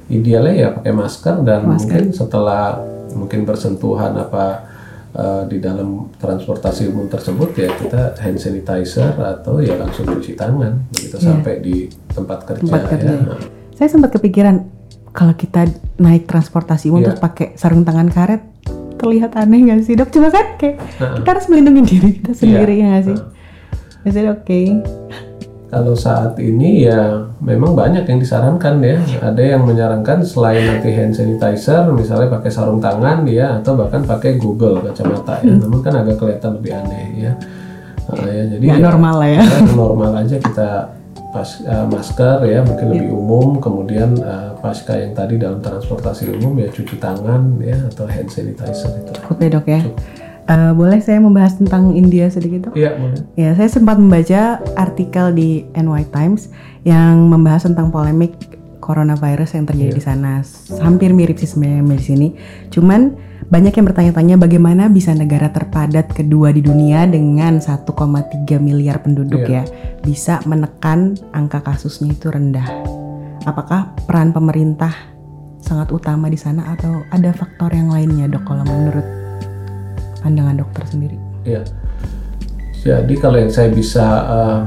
idealnya 0.07 0.55
ya 0.55 0.69
pakai 0.73 0.93
masker 0.93 1.43
dan 1.43 1.67
mungkin 1.67 2.13
setelah 2.13 2.79
mungkin 3.13 3.43
bersentuhan 3.43 4.15
apa 4.15 4.63
eh, 5.11 5.43
di 5.49 5.59
dalam 5.59 6.07
transportasi 6.15 6.89
umum 6.89 7.07
tersebut 7.07 7.51
ya 7.57 7.69
kita 7.73 8.15
hand 8.19 8.39
sanitizer 8.39 9.15
atau 9.15 9.59
ya 9.59 9.75
langsung 9.75 10.07
cuci 10.07 10.39
tangan. 10.39 10.87
Begitu 10.95 11.17
sampai 11.19 11.59
di 11.59 11.91
tempat 12.11 12.47
kerja, 12.47 12.63
Tempat 12.63 12.83
kerja. 12.95 13.11
ya. 13.11 13.19
Nah, 13.27 13.41
Saya 13.75 13.91
sempat 13.91 14.15
kepikiran 14.15 14.71
kalau 15.11 15.35
kita 15.35 15.67
naik 15.99 16.27
transportasi 16.27 16.91
umum 16.91 17.03
Iya. 17.03 17.07
terus 17.11 17.23
pakai 17.23 17.47
sarung 17.55 17.83
tangan 17.83 18.07
karet 18.07 18.54
terlihat 19.05 19.37
aneh 19.37 19.61
nggak 19.69 19.85
sih 19.85 19.95
dok? 19.95 20.09
Cuma 20.09 20.33
kan 20.33 20.57
kayak 20.57 20.81
kita 21.21 21.29
harus 21.29 21.47
melindungi 21.53 21.83
diri 21.85 22.11
kita 22.19 22.33
sendiri 22.33 22.75
Iya. 22.75 22.81
ya 22.81 22.87
nggak 22.89 23.05
sih? 23.05 23.19
Biasanya 24.01 24.31
oke. 24.33 24.63
Kalau 25.69 25.95
saat 25.99 26.39
ini 26.39 26.87
ya 26.87 27.27
memang 27.43 27.75
banyak 27.75 28.07
yang 28.07 28.23
disarankan 28.23 28.79
ya. 28.79 28.95
Ada 29.19 29.43
yang 29.43 29.67
menyarankan 29.67 30.23
selain 30.23 30.71
nanti 30.71 30.95
hand 30.95 31.19
sanitizer, 31.19 31.91
misalnya 31.91 32.31
pakai 32.31 32.47
sarung 32.47 32.79
tangan 32.79 33.27
ya, 33.27 33.59
atau 33.59 33.75
bahkan 33.75 34.07
pakai 34.07 34.39
Google 34.39 34.87
kacamata 34.87 35.43
ya. 35.43 35.51
Namun 35.59 35.83
kan 35.83 35.99
agak 35.99 36.23
kelihatan 36.23 36.63
lebih 36.63 36.79
aneh 36.79 37.07
ya. 37.27 37.33
Nah, 38.05 38.29
ya 38.31 38.45
jadi 38.55 38.65
ya, 38.71 38.77
normal 38.79 39.15
lah 39.19 39.31
ya. 39.35 39.43
ya, 39.43 39.59
normal 39.75 40.11
aja 40.23 40.37
kita 40.39 40.69
pas 41.35 41.49
eh, 41.67 41.87
masker 41.91 42.47
ya 42.47 42.63
mungkin 42.63 42.87
lebih 42.95 43.11
umum. 43.11 43.59
Kemudian 43.59 44.15
eh, 44.23 44.55
pasca 44.63 44.95
yang 44.95 45.19
tadi 45.19 45.35
dalam 45.35 45.59
transportasi 45.59 46.31
umum 46.31 46.55
ya 46.63 46.71
cuci 46.71 46.95
tangan 47.03 47.59
ya 47.59 47.75
atau 47.91 48.07
hand 48.07 48.31
sanitizer 48.31 48.95
itu. 49.03 49.11
Cukup 49.19 49.37
ya 49.43 49.49
dok 49.59 49.67
ya. 49.67 49.83
Eh, 50.45 50.73
boleh 50.79 51.03
saya 51.03 51.19
membahas 51.19 51.59
tentang 51.59 51.99
India 51.99 52.31
sedikit 52.31 52.71
dok? 52.71 52.75
Iya 52.79 52.95
boleh. 52.95 53.19
Ya, 53.35 53.51
saya 53.59 53.67
sempat 53.67 53.99
membaca 53.99 54.63
artikel 54.79 55.35
di 55.35 55.67
NY 55.75 56.15
Times 56.15 56.55
yang 56.87 57.27
membahas 57.27 57.67
tentang 57.67 57.91
polemik 57.91 58.39
coronavirus 58.79 59.59
yang 59.59 59.65
terjadi 59.67 59.93
di 59.97 60.05
sana. 60.05 60.45
Hampir 60.79 61.17
mirip 61.17 61.41
sih 61.41 61.49
sebenarnya 61.49 61.97
di 61.97 62.05
sini. 62.05 62.29
Cuman 62.69 63.17
banyak 63.55 63.71
yang 63.71 63.87
bertanya-tanya 63.87 64.35
bagaimana 64.35 64.91
bisa 64.91 65.15
negara 65.15 65.47
terpadat 65.47 66.11
kedua 66.11 66.51
di 66.51 66.59
dunia 66.59 67.07
dengan 67.07 67.63
1,3 67.63 67.87
miliar 68.59 68.99
penduduk 68.99 69.47
ya 69.47 69.63
bisa 70.03 70.43
menekan 70.43 71.15
angka 71.31 71.63
kasusnya 71.63 72.19
itu 72.19 72.35
rendah. 72.35 72.67
Apakah 73.47 73.95
peran 74.11 74.35
pemerintah 74.35 74.91
sangat 75.63 75.95
utama 75.95 76.27
di 76.27 76.35
sana 76.35 76.75
atau 76.75 77.07
ada 77.15 77.31
faktor 77.31 77.71
yang 77.71 77.95
lainnya 77.95 78.27
dok 78.27 78.43
kalau 78.43 78.67
menurut 78.67 79.07
pandangan 80.19 80.59
dokter 80.59 80.83
sendiri? 80.91 81.19
Ya, 81.47 81.63
jadi 82.83 83.15
kalau 83.23 83.39
yang 83.39 83.55
saya 83.55 83.71
bisa 83.71 84.03
uh, 84.35 84.61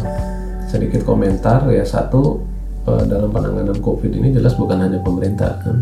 sedikit 0.63 1.03
komentar 1.03 1.67
ya 1.75 1.83
satu 1.83 2.39
uh, 2.87 3.03
dalam 3.03 3.35
penanganan 3.35 3.83
COVID 3.83 4.15
ini 4.15 4.31
jelas 4.31 4.55
bukan 4.55 4.79
hanya 4.79 5.03
pemerintah 5.03 5.59
kan, 5.59 5.75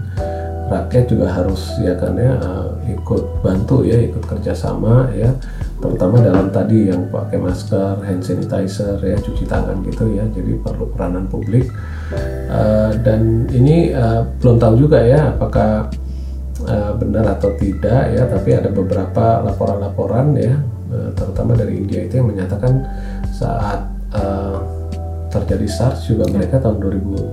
rakyat 0.65 1.05
juga 1.05 1.27
harus 1.29 1.77
ya 1.77 1.93
kan 1.93 2.17
ya 2.17 2.33
uh, 2.41 2.73
ikut 2.89 3.41
bantu 3.45 3.85
ya, 3.85 3.97
ikut 4.01 4.25
kerjasama 4.25 5.09
ya, 5.13 5.29
terutama 5.77 6.21
dalam 6.21 6.49
tadi 6.49 6.89
yang 6.89 7.05
pakai 7.09 7.37
masker, 7.37 8.01
hand 8.01 8.21
sanitizer 8.21 8.97
ya, 9.01 9.17
cuci 9.17 9.45
tangan 9.45 9.81
gitu 9.85 10.09
ya, 10.13 10.25
jadi 10.33 10.57
perlu 10.61 10.89
peranan 10.93 11.25
publik. 11.29 11.69
Uh, 12.49 12.93
dan 13.01 13.49
ini 13.49 13.89
uh, 13.93 14.25
belum 14.37 14.61
tahu 14.61 14.85
juga 14.85 15.01
ya 15.01 15.33
apakah 15.33 15.89
uh, 16.69 16.93
benar 16.97 17.37
atau 17.37 17.53
tidak 17.57 18.13
ya, 18.13 18.23
tapi 18.29 18.53
ada 18.53 18.69
beberapa 18.69 19.41
laporan-laporan 19.45 20.37
ya, 20.37 20.53
uh, 20.93 21.09
terutama 21.17 21.57
dari 21.57 21.81
India 21.81 22.05
itu 22.05 22.21
yang 22.21 22.29
menyatakan 22.29 22.85
saat 23.33 23.85
uh, 24.13 24.54
terjadi 25.35 25.67
SARS 25.67 26.07
juga 26.07 26.25
mereka 26.31 26.63
tahun 26.63 26.79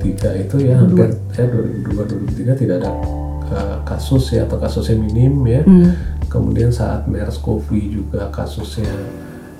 2003 0.02 0.42
itu 0.49 0.56
ya 0.66 0.75
hampir 0.75 1.14
ya 1.38 1.44
2002 1.47 2.35
2003 2.35 2.61
tidak 2.61 2.76
ada 2.82 2.90
uh, 3.52 3.78
kasus 3.87 4.35
ya 4.35 4.42
atau 4.49 4.59
kasusnya 4.59 4.97
minim 4.99 5.38
ya. 5.47 5.62
Hmm. 5.62 5.94
Kemudian 6.26 6.73
saat 6.73 7.04
MERS-CoV 7.06 7.68
juga 7.92 8.32
kasusnya 8.32 8.90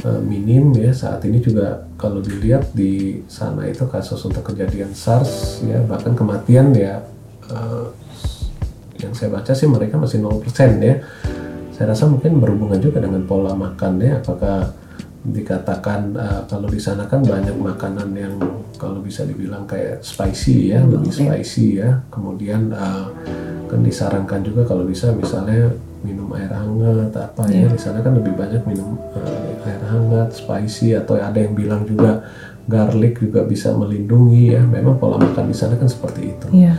uh, 0.09 0.21
minim 0.25 0.75
ya. 0.75 0.91
Saat 0.91 1.23
ini 1.29 1.39
juga 1.39 1.87
kalau 1.95 2.19
dilihat 2.19 2.75
di 2.75 3.23
sana 3.31 3.69
itu 3.71 3.87
kasus 3.87 4.19
untuk 4.27 4.43
kejadian 4.43 4.91
SARS 4.97 5.63
ya 5.63 5.79
bahkan 5.87 6.19
kematian 6.19 6.75
ya 6.75 7.05
uh, 7.53 7.87
yang 8.99 9.13
saya 9.15 9.35
baca 9.35 9.53
sih 9.55 9.71
mereka 9.71 10.01
masih 10.01 10.19
0% 10.19 10.43
ya. 10.83 10.99
Saya 11.73 11.87
rasa 11.95 12.05
mungkin 12.11 12.39
berhubungan 12.39 12.79
juga 12.83 13.01
dengan 13.01 13.25
pola 13.25 13.55
makan 13.55 14.03
ya 14.03 14.19
apakah 14.21 14.82
dikatakan 15.23 16.19
uh, 16.19 16.43
kalau 16.51 16.67
di 16.67 16.83
sana 16.83 17.07
kan 17.07 17.23
banyak 17.23 17.55
makanan 17.55 18.11
yang 18.19 18.35
kalau 18.75 18.99
bisa 18.99 19.23
dibilang 19.23 19.63
kayak 19.71 20.03
spicy 20.03 20.75
ya, 20.75 20.83
lebih 20.83 21.15
Oke. 21.15 21.23
spicy 21.23 21.79
ya. 21.79 22.03
Kemudian 22.11 22.75
uh, 22.75 23.07
kan 23.71 23.81
disarankan 23.87 24.43
juga 24.43 24.67
kalau 24.67 24.83
bisa 24.83 25.15
misalnya 25.15 25.71
minum 26.03 26.27
air 26.35 26.51
hangat 26.51 27.15
apa 27.15 27.47
ya 27.47 27.71
di 27.71 27.79
sana 27.79 28.03
kan 28.03 28.19
lebih 28.19 28.35
banyak 28.35 28.67
minum 28.67 28.99
uh, 29.15 29.67
air 29.71 29.79
hangat, 29.87 30.35
spicy 30.35 30.99
atau 30.99 31.15
ada 31.15 31.39
yang 31.39 31.55
bilang 31.55 31.87
juga 31.87 32.27
garlic 32.67 33.23
juga 33.23 33.47
bisa 33.47 33.71
melindungi 33.75 34.59
ya. 34.59 34.63
Memang 34.67 34.99
pola 34.99 35.23
makan 35.23 35.51
di 35.51 35.57
sana 35.57 35.79
kan 35.79 35.87
seperti 35.87 36.35
itu. 36.35 36.47
Iya. 36.51 36.75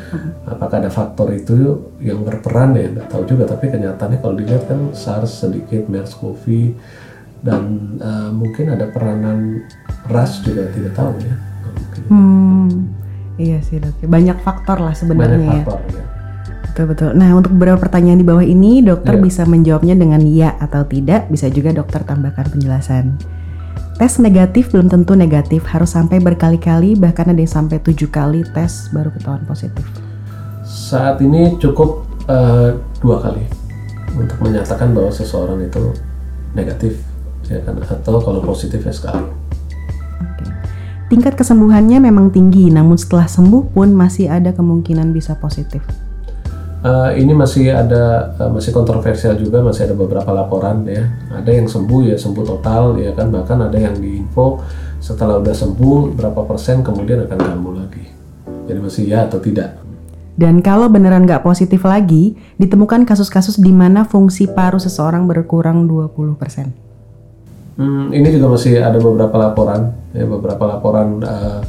Apakah 0.47 0.83
ada 0.83 0.91
faktor 0.91 1.31
itu 1.31 1.87
yang 2.03 2.23
berperan 2.23 2.75
ya? 2.75 2.91
Nggak 2.91 3.07
tahu 3.07 3.23
juga. 3.23 3.43
Tapi 3.47 3.71
kenyataannya 3.71 4.19
kalau 4.19 4.35
dilihat 4.35 4.67
kan 4.67 4.91
SARS 4.91 5.43
sedikit, 5.43 5.87
MERS-CoV 5.87 6.43
dan 7.43 7.61
eh, 7.99 8.29
mungkin 8.31 8.71
ada 8.71 8.87
peranan 8.87 9.67
ras 10.07 10.39
juga 10.41 10.71
tidak 10.71 10.95
tahu 10.95 11.11
ya. 11.19 11.35
Hmm. 12.07 12.89
Iya 13.35 13.59
sih 13.65 13.81
dok. 13.83 13.99
Banyak 14.07 14.39
faktor 14.41 14.79
lah 14.79 14.95
Banyak 14.95 14.99
sebenarnya 14.99 15.37
ya. 15.43 15.63
faktor 15.67 15.79
ya. 15.91 16.03
Betul 16.63 16.85
betul. 16.89 17.09
Nah 17.13 17.29
untuk 17.37 17.51
beberapa 17.53 17.77
pertanyaan 17.77 18.17
di 18.17 18.25
bawah 18.25 18.41
ini 18.41 18.81
dokter 18.81 19.19
Iya. 19.19 19.21
bisa 19.21 19.41
menjawabnya 19.45 19.93
dengan 19.93 20.21
ya 20.25 20.55
atau 20.57 20.87
tidak. 20.87 21.27
Bisa 21.29 21.51
juga 21.51 21.69
dokter 21.69 22.01
tambahkan 22.01 22.49
penjelasan. 22.49 23.19
Tes 23.99 24.17
negatif 24.17 24.73
belum 24.73 24.89
tentu 24.89 25.13
negatif. 25.13 25.67
Harus 25.69 25.93
sampai 25.93 26.17
berkali-kali 26.17 26.97
bahkan 26.97 27.29
ada 27.29 27.37
yang 27.37 27.51
sampai 27.51 27.77
tujuh 27.77 28.09
kali 28.09 28.41
tes 28.55 28.89
baru 28.89 29.13
ketahuan 29.13 29.45
positif. 29.45 29.85
Saat 30.65 31.21
ini 31.21 31.59
cukup 31.61 32.07
eh, 32.25 32.73
dua 33.03 33.17
kali 33.21 33.43
untuk 34.17 34.37
menyatakan 34.41 34.93
bahwa 34.93 35.09
seseorang 35.13 35.61
itu 35.61 35.93
negatif 36.53 37.01
ya 37.49 37.59
kan 37.63 37.79
atau 37.79 38.19
kalau 38.21 38.39
positif 38.43 38.83
sekali. 38.91 39.23
Oke. 39.23 40.45
Tingkat 41.11 41.35
kesembuhannya 41.35 41.99
memang 41.99 42.31
tinggi, 42.31 42.71
namun 42.71 42.95
setelah 42.95 43.27
sembuh 43.27 43.73
pun 43.75 43.91
masih 43.91 44.31
ada 44.31 44.55
kemungkinan 44.55 45.11
bisa 45.11 45.35
positif. 45.37 45.83
Eh, 46.83 47.11
ini 47.23 47.31
masih 47.31 47.71
ada 47.71 48.35
eh, 48.35 48.51
masih 48.51 48.75
kontroversial 48.75 49.39
juga 49.39 49.63
masih 49.63 49.87
ada 49.87 49.95
beberapa 49.95 50.35
laporan 50.35 50.83
ya 50.83 51.07
ada 51.31 51.47
yang 51.47 51.63
sembuh 51.63 52.11
ya 52.11 52.19
sembuh 52.19 52.43
total 52.43 52.99
ya 52.99 53.15
kan 53.15 53.31
bahkan 53.31 53.55
ada 53.55 53.79
yang 53.79 53.95
diinfo 53.95 54.59
setelah 54.99 55.39
udah 55.39 55.55
sembuh 55.55 56.11
berapa 56.11 56.43
persen 56.43 56.83
kemudian 56.83 57.23
akan 57.23 57.39
kambuh 57.39 57.79
lagi 57.79 58.03
jadi 58.67 58.79
masih 58.83 59.03
ya 59.07 59.23
atau 59.31 59.39
tidak 59.39 59.79
Dan 60.33 60.65
kalau 60.65 60.89
beneran 60.89 61.29
nggak 61.29 61.45
positif 61.45 61.85
lagi, 61.85 62.33
ditemukan 62.57 63.05
kasus-kasus 63.05 63.61
di 63.61 63.69
mana 63.69 64.01
fungsi 64.01 64.49
paru 64.49 64.81
seseorang 64.81 65.29
berkurang 65.29 65.85
20%. 65.85 66.73
Hmm, 67.73 68.13
ini 68.13 68.27
juga 68.29 68.53
masih 68.53 68.77
ada 68.85 69.01
beberapa 69.01 69.33
laporan 69.33 69.97
ya 70.13 70.29
beberapa 70.29 70.63
laporan 70.77 71.21
eh, 71.25 71.61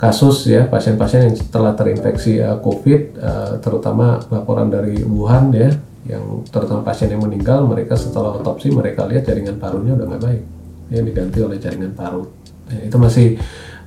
kasus 0.00 0.48
ya 0.48 0.64
pasien-pasien 0.64 1.28
yang 1.28 1.36
telah 1.52 1.76
terinfeksi 1.76 2.40
eh, 2.40 2.56
COVID 2.64 3.02
eh, 3.20 3.52
terutama 3.60 4.24
laporan 4.32 4.72
dari 4.72 5.04
Wuhan 5.04 5.52
ya 5.52 5.68
yang 6.04 6.44
terutama 6.48 6.84
pasien 6.84 7.12
yang 7.12 7.24
meninggal 7.24 7.64
mereka 7.64 7.96
setelah 7.96 8.36
otopsi 8.40 8.72
mereka 8.72 9.08
lihat 9.08 9.24
jaringan 9.24 9.56
parunya 9.56 9.96
udah 9.96 10.06
nggak 10.16 10.22
baik 10.24 10.42
ya 10.92 11.00
diganti 11.00 11.38
oleh 11.40 11.56
jaringan 11.60 11.92
paru 11.92 12.24
Ya, 12.64 12.80
itu 12.88 12.96
masih 12.96 13.36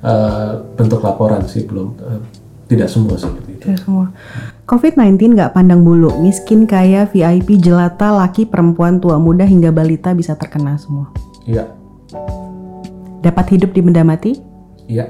eh, 0.06 0.52
bentuk 0.78 1.02
laporan 1.02 1.41
sih 1.50 1.65
belum 1.65 1.98
eh, 1.98 2.22
tidak 2.70 2.93
semua 2.93 3.17
seperti 3.17 3.50
itu 3.58 3.63
Ya, 3.74 3.78
semua. 3.80 4.13
COVID-19 4.70 5.34
nggak 5.34 5.56
pandang 5.56 5.82
bulu, 5.82 6.13
miskin, 6.20 6.67
kaya, 6.67 7.08
VIP, 7.08 7.58
jelata, 7.58 8.12
laki, 8.12 8.46
perempuan, 8.46 9.00
tua, 9.00 9.15
muda, 9.15 9.48
hingga 9.48 9.72
balita 9.72 10.12
bisa 10.12 10.36
terkena 10.36 10.76
semua. 10.76 11.10
Iya 11.47 11.65
Dapat 13.17 13.57
hidup 13.57 13.73
di 13.73 13.81
benda 13.81 14.03
mati? 14.03 14.38
iya 14.86 15.07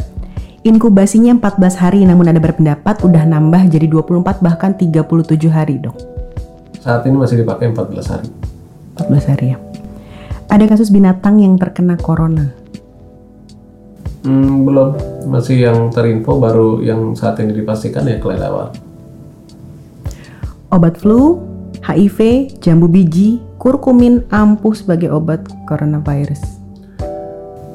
Inkubasinya 0.62 1.32
14 1.40 1.80
hari, 1.80 2.04
namun 2.04 2.28
ada 2.28 2.44
berpendapat 2.44 3.00
udah 3.00 3.24
nambah 3.24 3.72
jadi 3.72 3.88
24 3.88 4.44
bahkan 4.44 4.76
37 4.76 5.48
hari 5.48 5.80
dok. 5.80 5.96
saat 6.78 7.04
ini 7.04 7.16
masih 7.16 7.40
dipakai 7.40 7.72
14 7.72 8.12
hari 8.12 8.28
14 8.98 9.32
hari 9.32 9.46
ya. 9.52 9.58
Ada 10.48 10.66
kasus 10.66 10.90
binatang 10.90 11.40
yang 11.40 11.56
terkena 11.56 11.96
corona. 11.96 12.52
Hmm, 14.24 14.64
belum 14.64 14.96
masih 15.28 15.68
yang 15.68 15.88
terinfo 15.88 16.36
baru 16.36 16.80
yang 16.82 17.16
saat 17.16 17.40
ini 17.40 17.52
dipastikan 17.54 18.04
ya 18.04 18.20
kelelawar 18.20 18.72
Obat 20.68 21.00
flu, 21.00 21.40
HIV, 21.80 22.52
jambu 22.60 22.92
biji, 22.92 23.40
kurkumin 23.68 24.24
ampuh 24.32 24.72
sebagai 24.72 25.12
obat 25.12 25.44
coronavirus. 25.68 26.40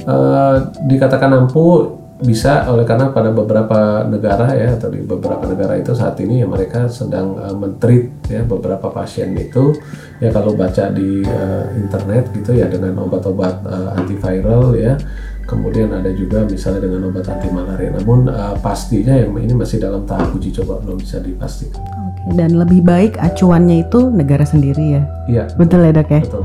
Eh, 0.09 0.57
dikatakan 0.89 1.45
ampuh 1.45 2.01
bisa 2.23 2.65
oleh 2.73 2.87
karena 2.89 3.13
pada 3.13 3.29
beberapa 3.29 4.07
negara 4.09 4.57
ya 4.57 4.79
atau 4.79 4.89
di 4.89 5.05
beberapa 5.05 5.43
negara 5.45 5.77
itu 5.77 5.93
saat 5.93 6.17
ini 6.23 6.41
ya 6.41 6.49
mereka 6.49 6.89
sedang 6.89 7.37
eh, 7.37 7.53
mentreat 7.53 8.09
ya 8.25 8.41
beberapa 8.41 8.89
pasien 8.89 9.37
itu. 9.37 9.77
Ya 10.17 10.33
kalau 10.33 10.57
baca 10.57 10.89
di 10.89 11.21
eh, 11.29 11.65
internet 11.77 12.33
gitu 12.41 12.57
ya 12.57 12.73
dengan 12.73 13.05
obat-obat 13.05 13.61
eh, 13.69 13.99
antiviral 14.01 14.73
ya. 14.73 14.97
Kemudian 15.45 15.93
ada 15.93 16.09
juga 16.17 16.49
misalnya 16.49 16.89
dengan 16.89 17.13
obat 17.13 17.29
anti 17.29 17.53
malaria. 17.53 17.93
Namun 17.93 18.33
eh, 18.33 18.57
pastinya 18.65 19.13
yang 19.13 19.37
ini 19.37 19.53
masih 19.53 19.77
dalam 19.77 20.09
tahap 20.09 20.33
uji 20.33 20.57
coba 20.57 20.81
belum 20.81 21.05
bisa 21.05 21.21
dipastikan 21.21 22.02
dan 22.33 22.55
lebih 22.55 22.81
baik 22.81 23.19
acuannya 23.19 23.83
itu 23.83 24.07
negara 24.09 24.43
sendiri 24.43 24.97
ya. 24.97 25.03
iya 25.27 25.45
Betul 25.55 25.83
ya 25.83 25.93
dok 25.93 26.11
ya? 26.11 26.23
betul 26.23 26.45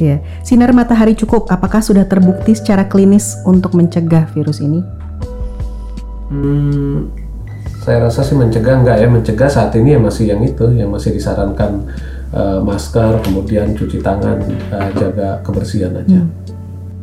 Iya. 0.00 0.16
Sinar 0.40 0.72
matahari 0.72 1.12
cukup, 1.12 1.52
apakah 1.52 1.84
sudah 1.84 2.08
terbukti 2.08 2.56
secara 2.56 2.88
klinis 2.88 3.36
untuk 3.44 3.76
mencegah 3.76 4.32
virus 4.32 4.64
ini? 4.64 4.80
Hmm, 6.32 7.12
saya 7.84 8.08
rasa 8.08 8.24
sih 8.24 8.32
mencegah 8.32 8.80
enggak 8.80 8.96
ya 8.96 9.08
mencegah 9.12 9.50
saat 9.52 9.76
ini 9.76 9.92
ya 9.92 10.00
masih 10.00 10.32
yang 10.32 10.40
itu 10.40 10.62
yang 10.72 10.88
masih 10.88 11.12
disarankan 11.12 11.84
eh, 12.32 12.58
masker 12.64 13.20
kemudian 13.24 13.76
cuci 13.76 14.00
tangan 14.00 14.40
eh, 14.48 14.88
jaga 14.96 15.44
kebersihan 15.44 15.92
aja 15.92 16.24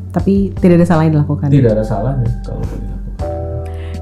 Tapi 0.09 0.49
tidak 0.57 0.81
ada 0.81 0.87
salahnya 0.87 1.11
dilakukan. 1.21 1.47
tidak 1.53 1.71
ada 1.77 1.85
salahnya 1.85 2.29
kalau 2.41 2.65
itu 2.65 2.75
dilakukan 2.81 2.96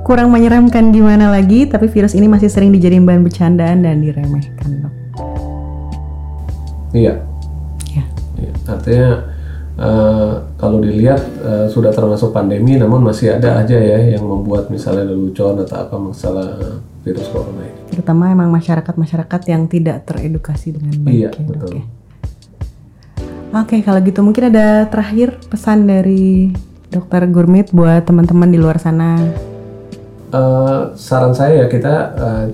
Kurang 0.05 0.29
menyeramkan 0.29 0.93
gimana 0.93 1.33
lagi, 1.33 1.65
tapi 1.65 1.89
virus 1.89 2.13
ini 2.13 2.29
masih 2.29 2.45
sering 2.45 2.69
dijadiin 2.69 3.09
bahan 3.09 3.25
bercandaan 3.25 3.81
dan 3.81 4.05
diremehkan 4.05 4.85
dok. 4.85 4.93
iya 6.93 7.17
Ya. 7.89 8.05
Iya, 8.37 8.53
artinya 8.69 9.09
eh, 9.81 10.33
kalau 10.61 10.77
dilihat 10.77 11.25
eh, 11.41 11.65
sudah 11.73 11.89
termasuk 11.89 12.29
pandemi 12.29 12.77
namun 12.77 13.01
masih 13.01 13.33
ada 13.33 13.65
aja 13.65 13.81
ya 13.81 14.13
yang 14.13 14.29
membuat 14.29 14.69
misalnya 14.69 15.09
lelucon 15.09 15.57
atau 15.65 15.73
apa 15.73 15.97
masalah 15.97 16.53
eh, 16.53 16.77
virus 17.01 17.25
corona 17.33 17.65
ini 17.65 17.89
Terutama 17.89 18.29
emang 18.29 18.53
masyarakat-masyarakat 18.53 19.41
yang 19.49 19.65
tidak 19.65 20.05
teredukasi 20.05 20.77
dengan 20.77 21.01
baik. 21.01 21.17
Iya, 21.17 21.29
ya, 21.33 21.33
dok, 21.33 21.45
betul. 21.49 21.71
ya. 21.73 21.83
Oke, 23.57 23.81
kalau 23.81 23.99
gitu 24.05 24.21
mungkin 24.21 24.53
ada 24.53 24.85
terakhir 24.85 25.41
pesan 25.49 25.89
dari 25.89 26.53
dokter 26.93 27.25
Gurmit 27.25 27.73
buat 27.73 28.05
teman-teman 28.05 28.53
di 28.53 28.61
luar 28.61 28.77
sana. 28.77 29.17
Eh, 30.31 30.81
saran 30.95 31.33
saya 31.35 31.65
ya 31.65 31.67
kita 31.67 31.95
eh, 32.15 32.45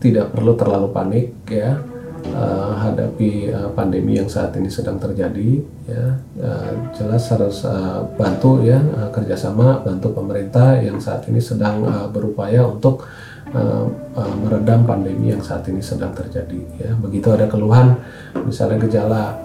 tidak 0.00 0.32
perlu 0.32 0.56
terlalu 0.56 0.88
panik 0.90 1.26
ya 1.50 1.76
eh, 2.24 2.72
hadapi 2.80 3.52
eh, 3.52 3.68
pandemi 3.76 4.16
yang 4.16 4.28
saat 4.28 4.56
ini 4.56 4.72
sedang 4.72 4.96
terjadi 4.96 5.60
ya. 5.86 6.04
Eh, 6.40 6.72
jelas 6.96 7.28
harus 7.30 7.62
eh, 7.68 8.00
bantu 8.16 8.64
ya 8.64 8.80
eh, 8.80 9.08
kerjasama 9.12 9.84
bantu 9.84 10.16
pemerintah 10.16 10.80
yang 10.80 10.96
saat 10.96 11.28
ini 11.28 11.40
sedang 11.42 11.84
eh, 11.84 12.08
berupaya 12.08 12.64
untuk 12.64 13.04
eh, 13.52 13.84
eh, 14.16 14.34
meredam 14.40 14.88
pandemi 14.88 15.32
yang 15.36 15.44
saat 15.44 15.68
ini 15.68 15.84
sedang 15.84 16.16
terjadi 16.16 16.60
ya. 16.80 16.90
Begitu 16.96 17.28
ada 17.34 17.44
keluhan 17.44 18.00
misalnya 18.48 18.80
gejala 18.88 19.36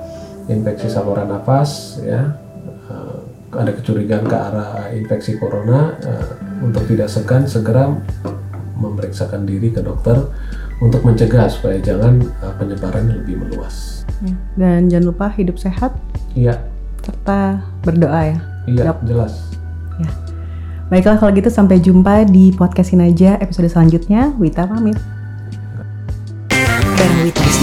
infeksi 0.45 0.87
saluran 0.87 1.25
nafas 1.25 1.99
ya 2.05 2.44
ada 3.55 3.71
kecurigaan 3.71 4.23
ke 4.23 4.35
arah 4.35 4.71
infeksi 4.91 5.35
corona 5.35 5.95
eh, 5.99 6.27
untuk 6.59 6.83
tidak 6.85 7.07
segan 7.07 7.43
segera 7.45 7.89
memeriksakan 8.75 9.43
diri 9.43 9.71
ke 9.71 9.79
dokter 9.79 10.19
untuk 10.77 11.01
mencegah 11.01 11.47
supaya 11.47 11.79
jangan 11.79 12.19
eh, 12.21 12.53
penyebaran 12.55 13.07
lebih 13.11 13.39
meluas. 13.39 14.03
Ya. 14.21 14.35
Dan 14.55 14.87
jangan 14.87 15.05
lupa 15.09 15.27
hidup 15.31 15.55
sehat 15.55 15.95
Iya, 16.31 16.59
serta 16.99 17.63
berdoa 17.81 18.21
ya. 18.25 18.37
iya 18.65 18.83
Yap. 18.91 19.03
jelas. 19.03 19.33
Ya. 19.95 20.09
Baiklah 20.85 21.17
kalau 21.17 21.31
gitu 21.31 21.49
sampai 21.49 21.79
jumpa 21.79 22.27
di 22.27 22.51
podcastin 22.51 23.01
aja 23.01 23.39
episode 23.39 23.65
selanjutnya. 23.67 24.35
Wita 24.37 24.67
pamit. 24.67 24.99
Barang 26.95 27.19
Witness 27.23 27.57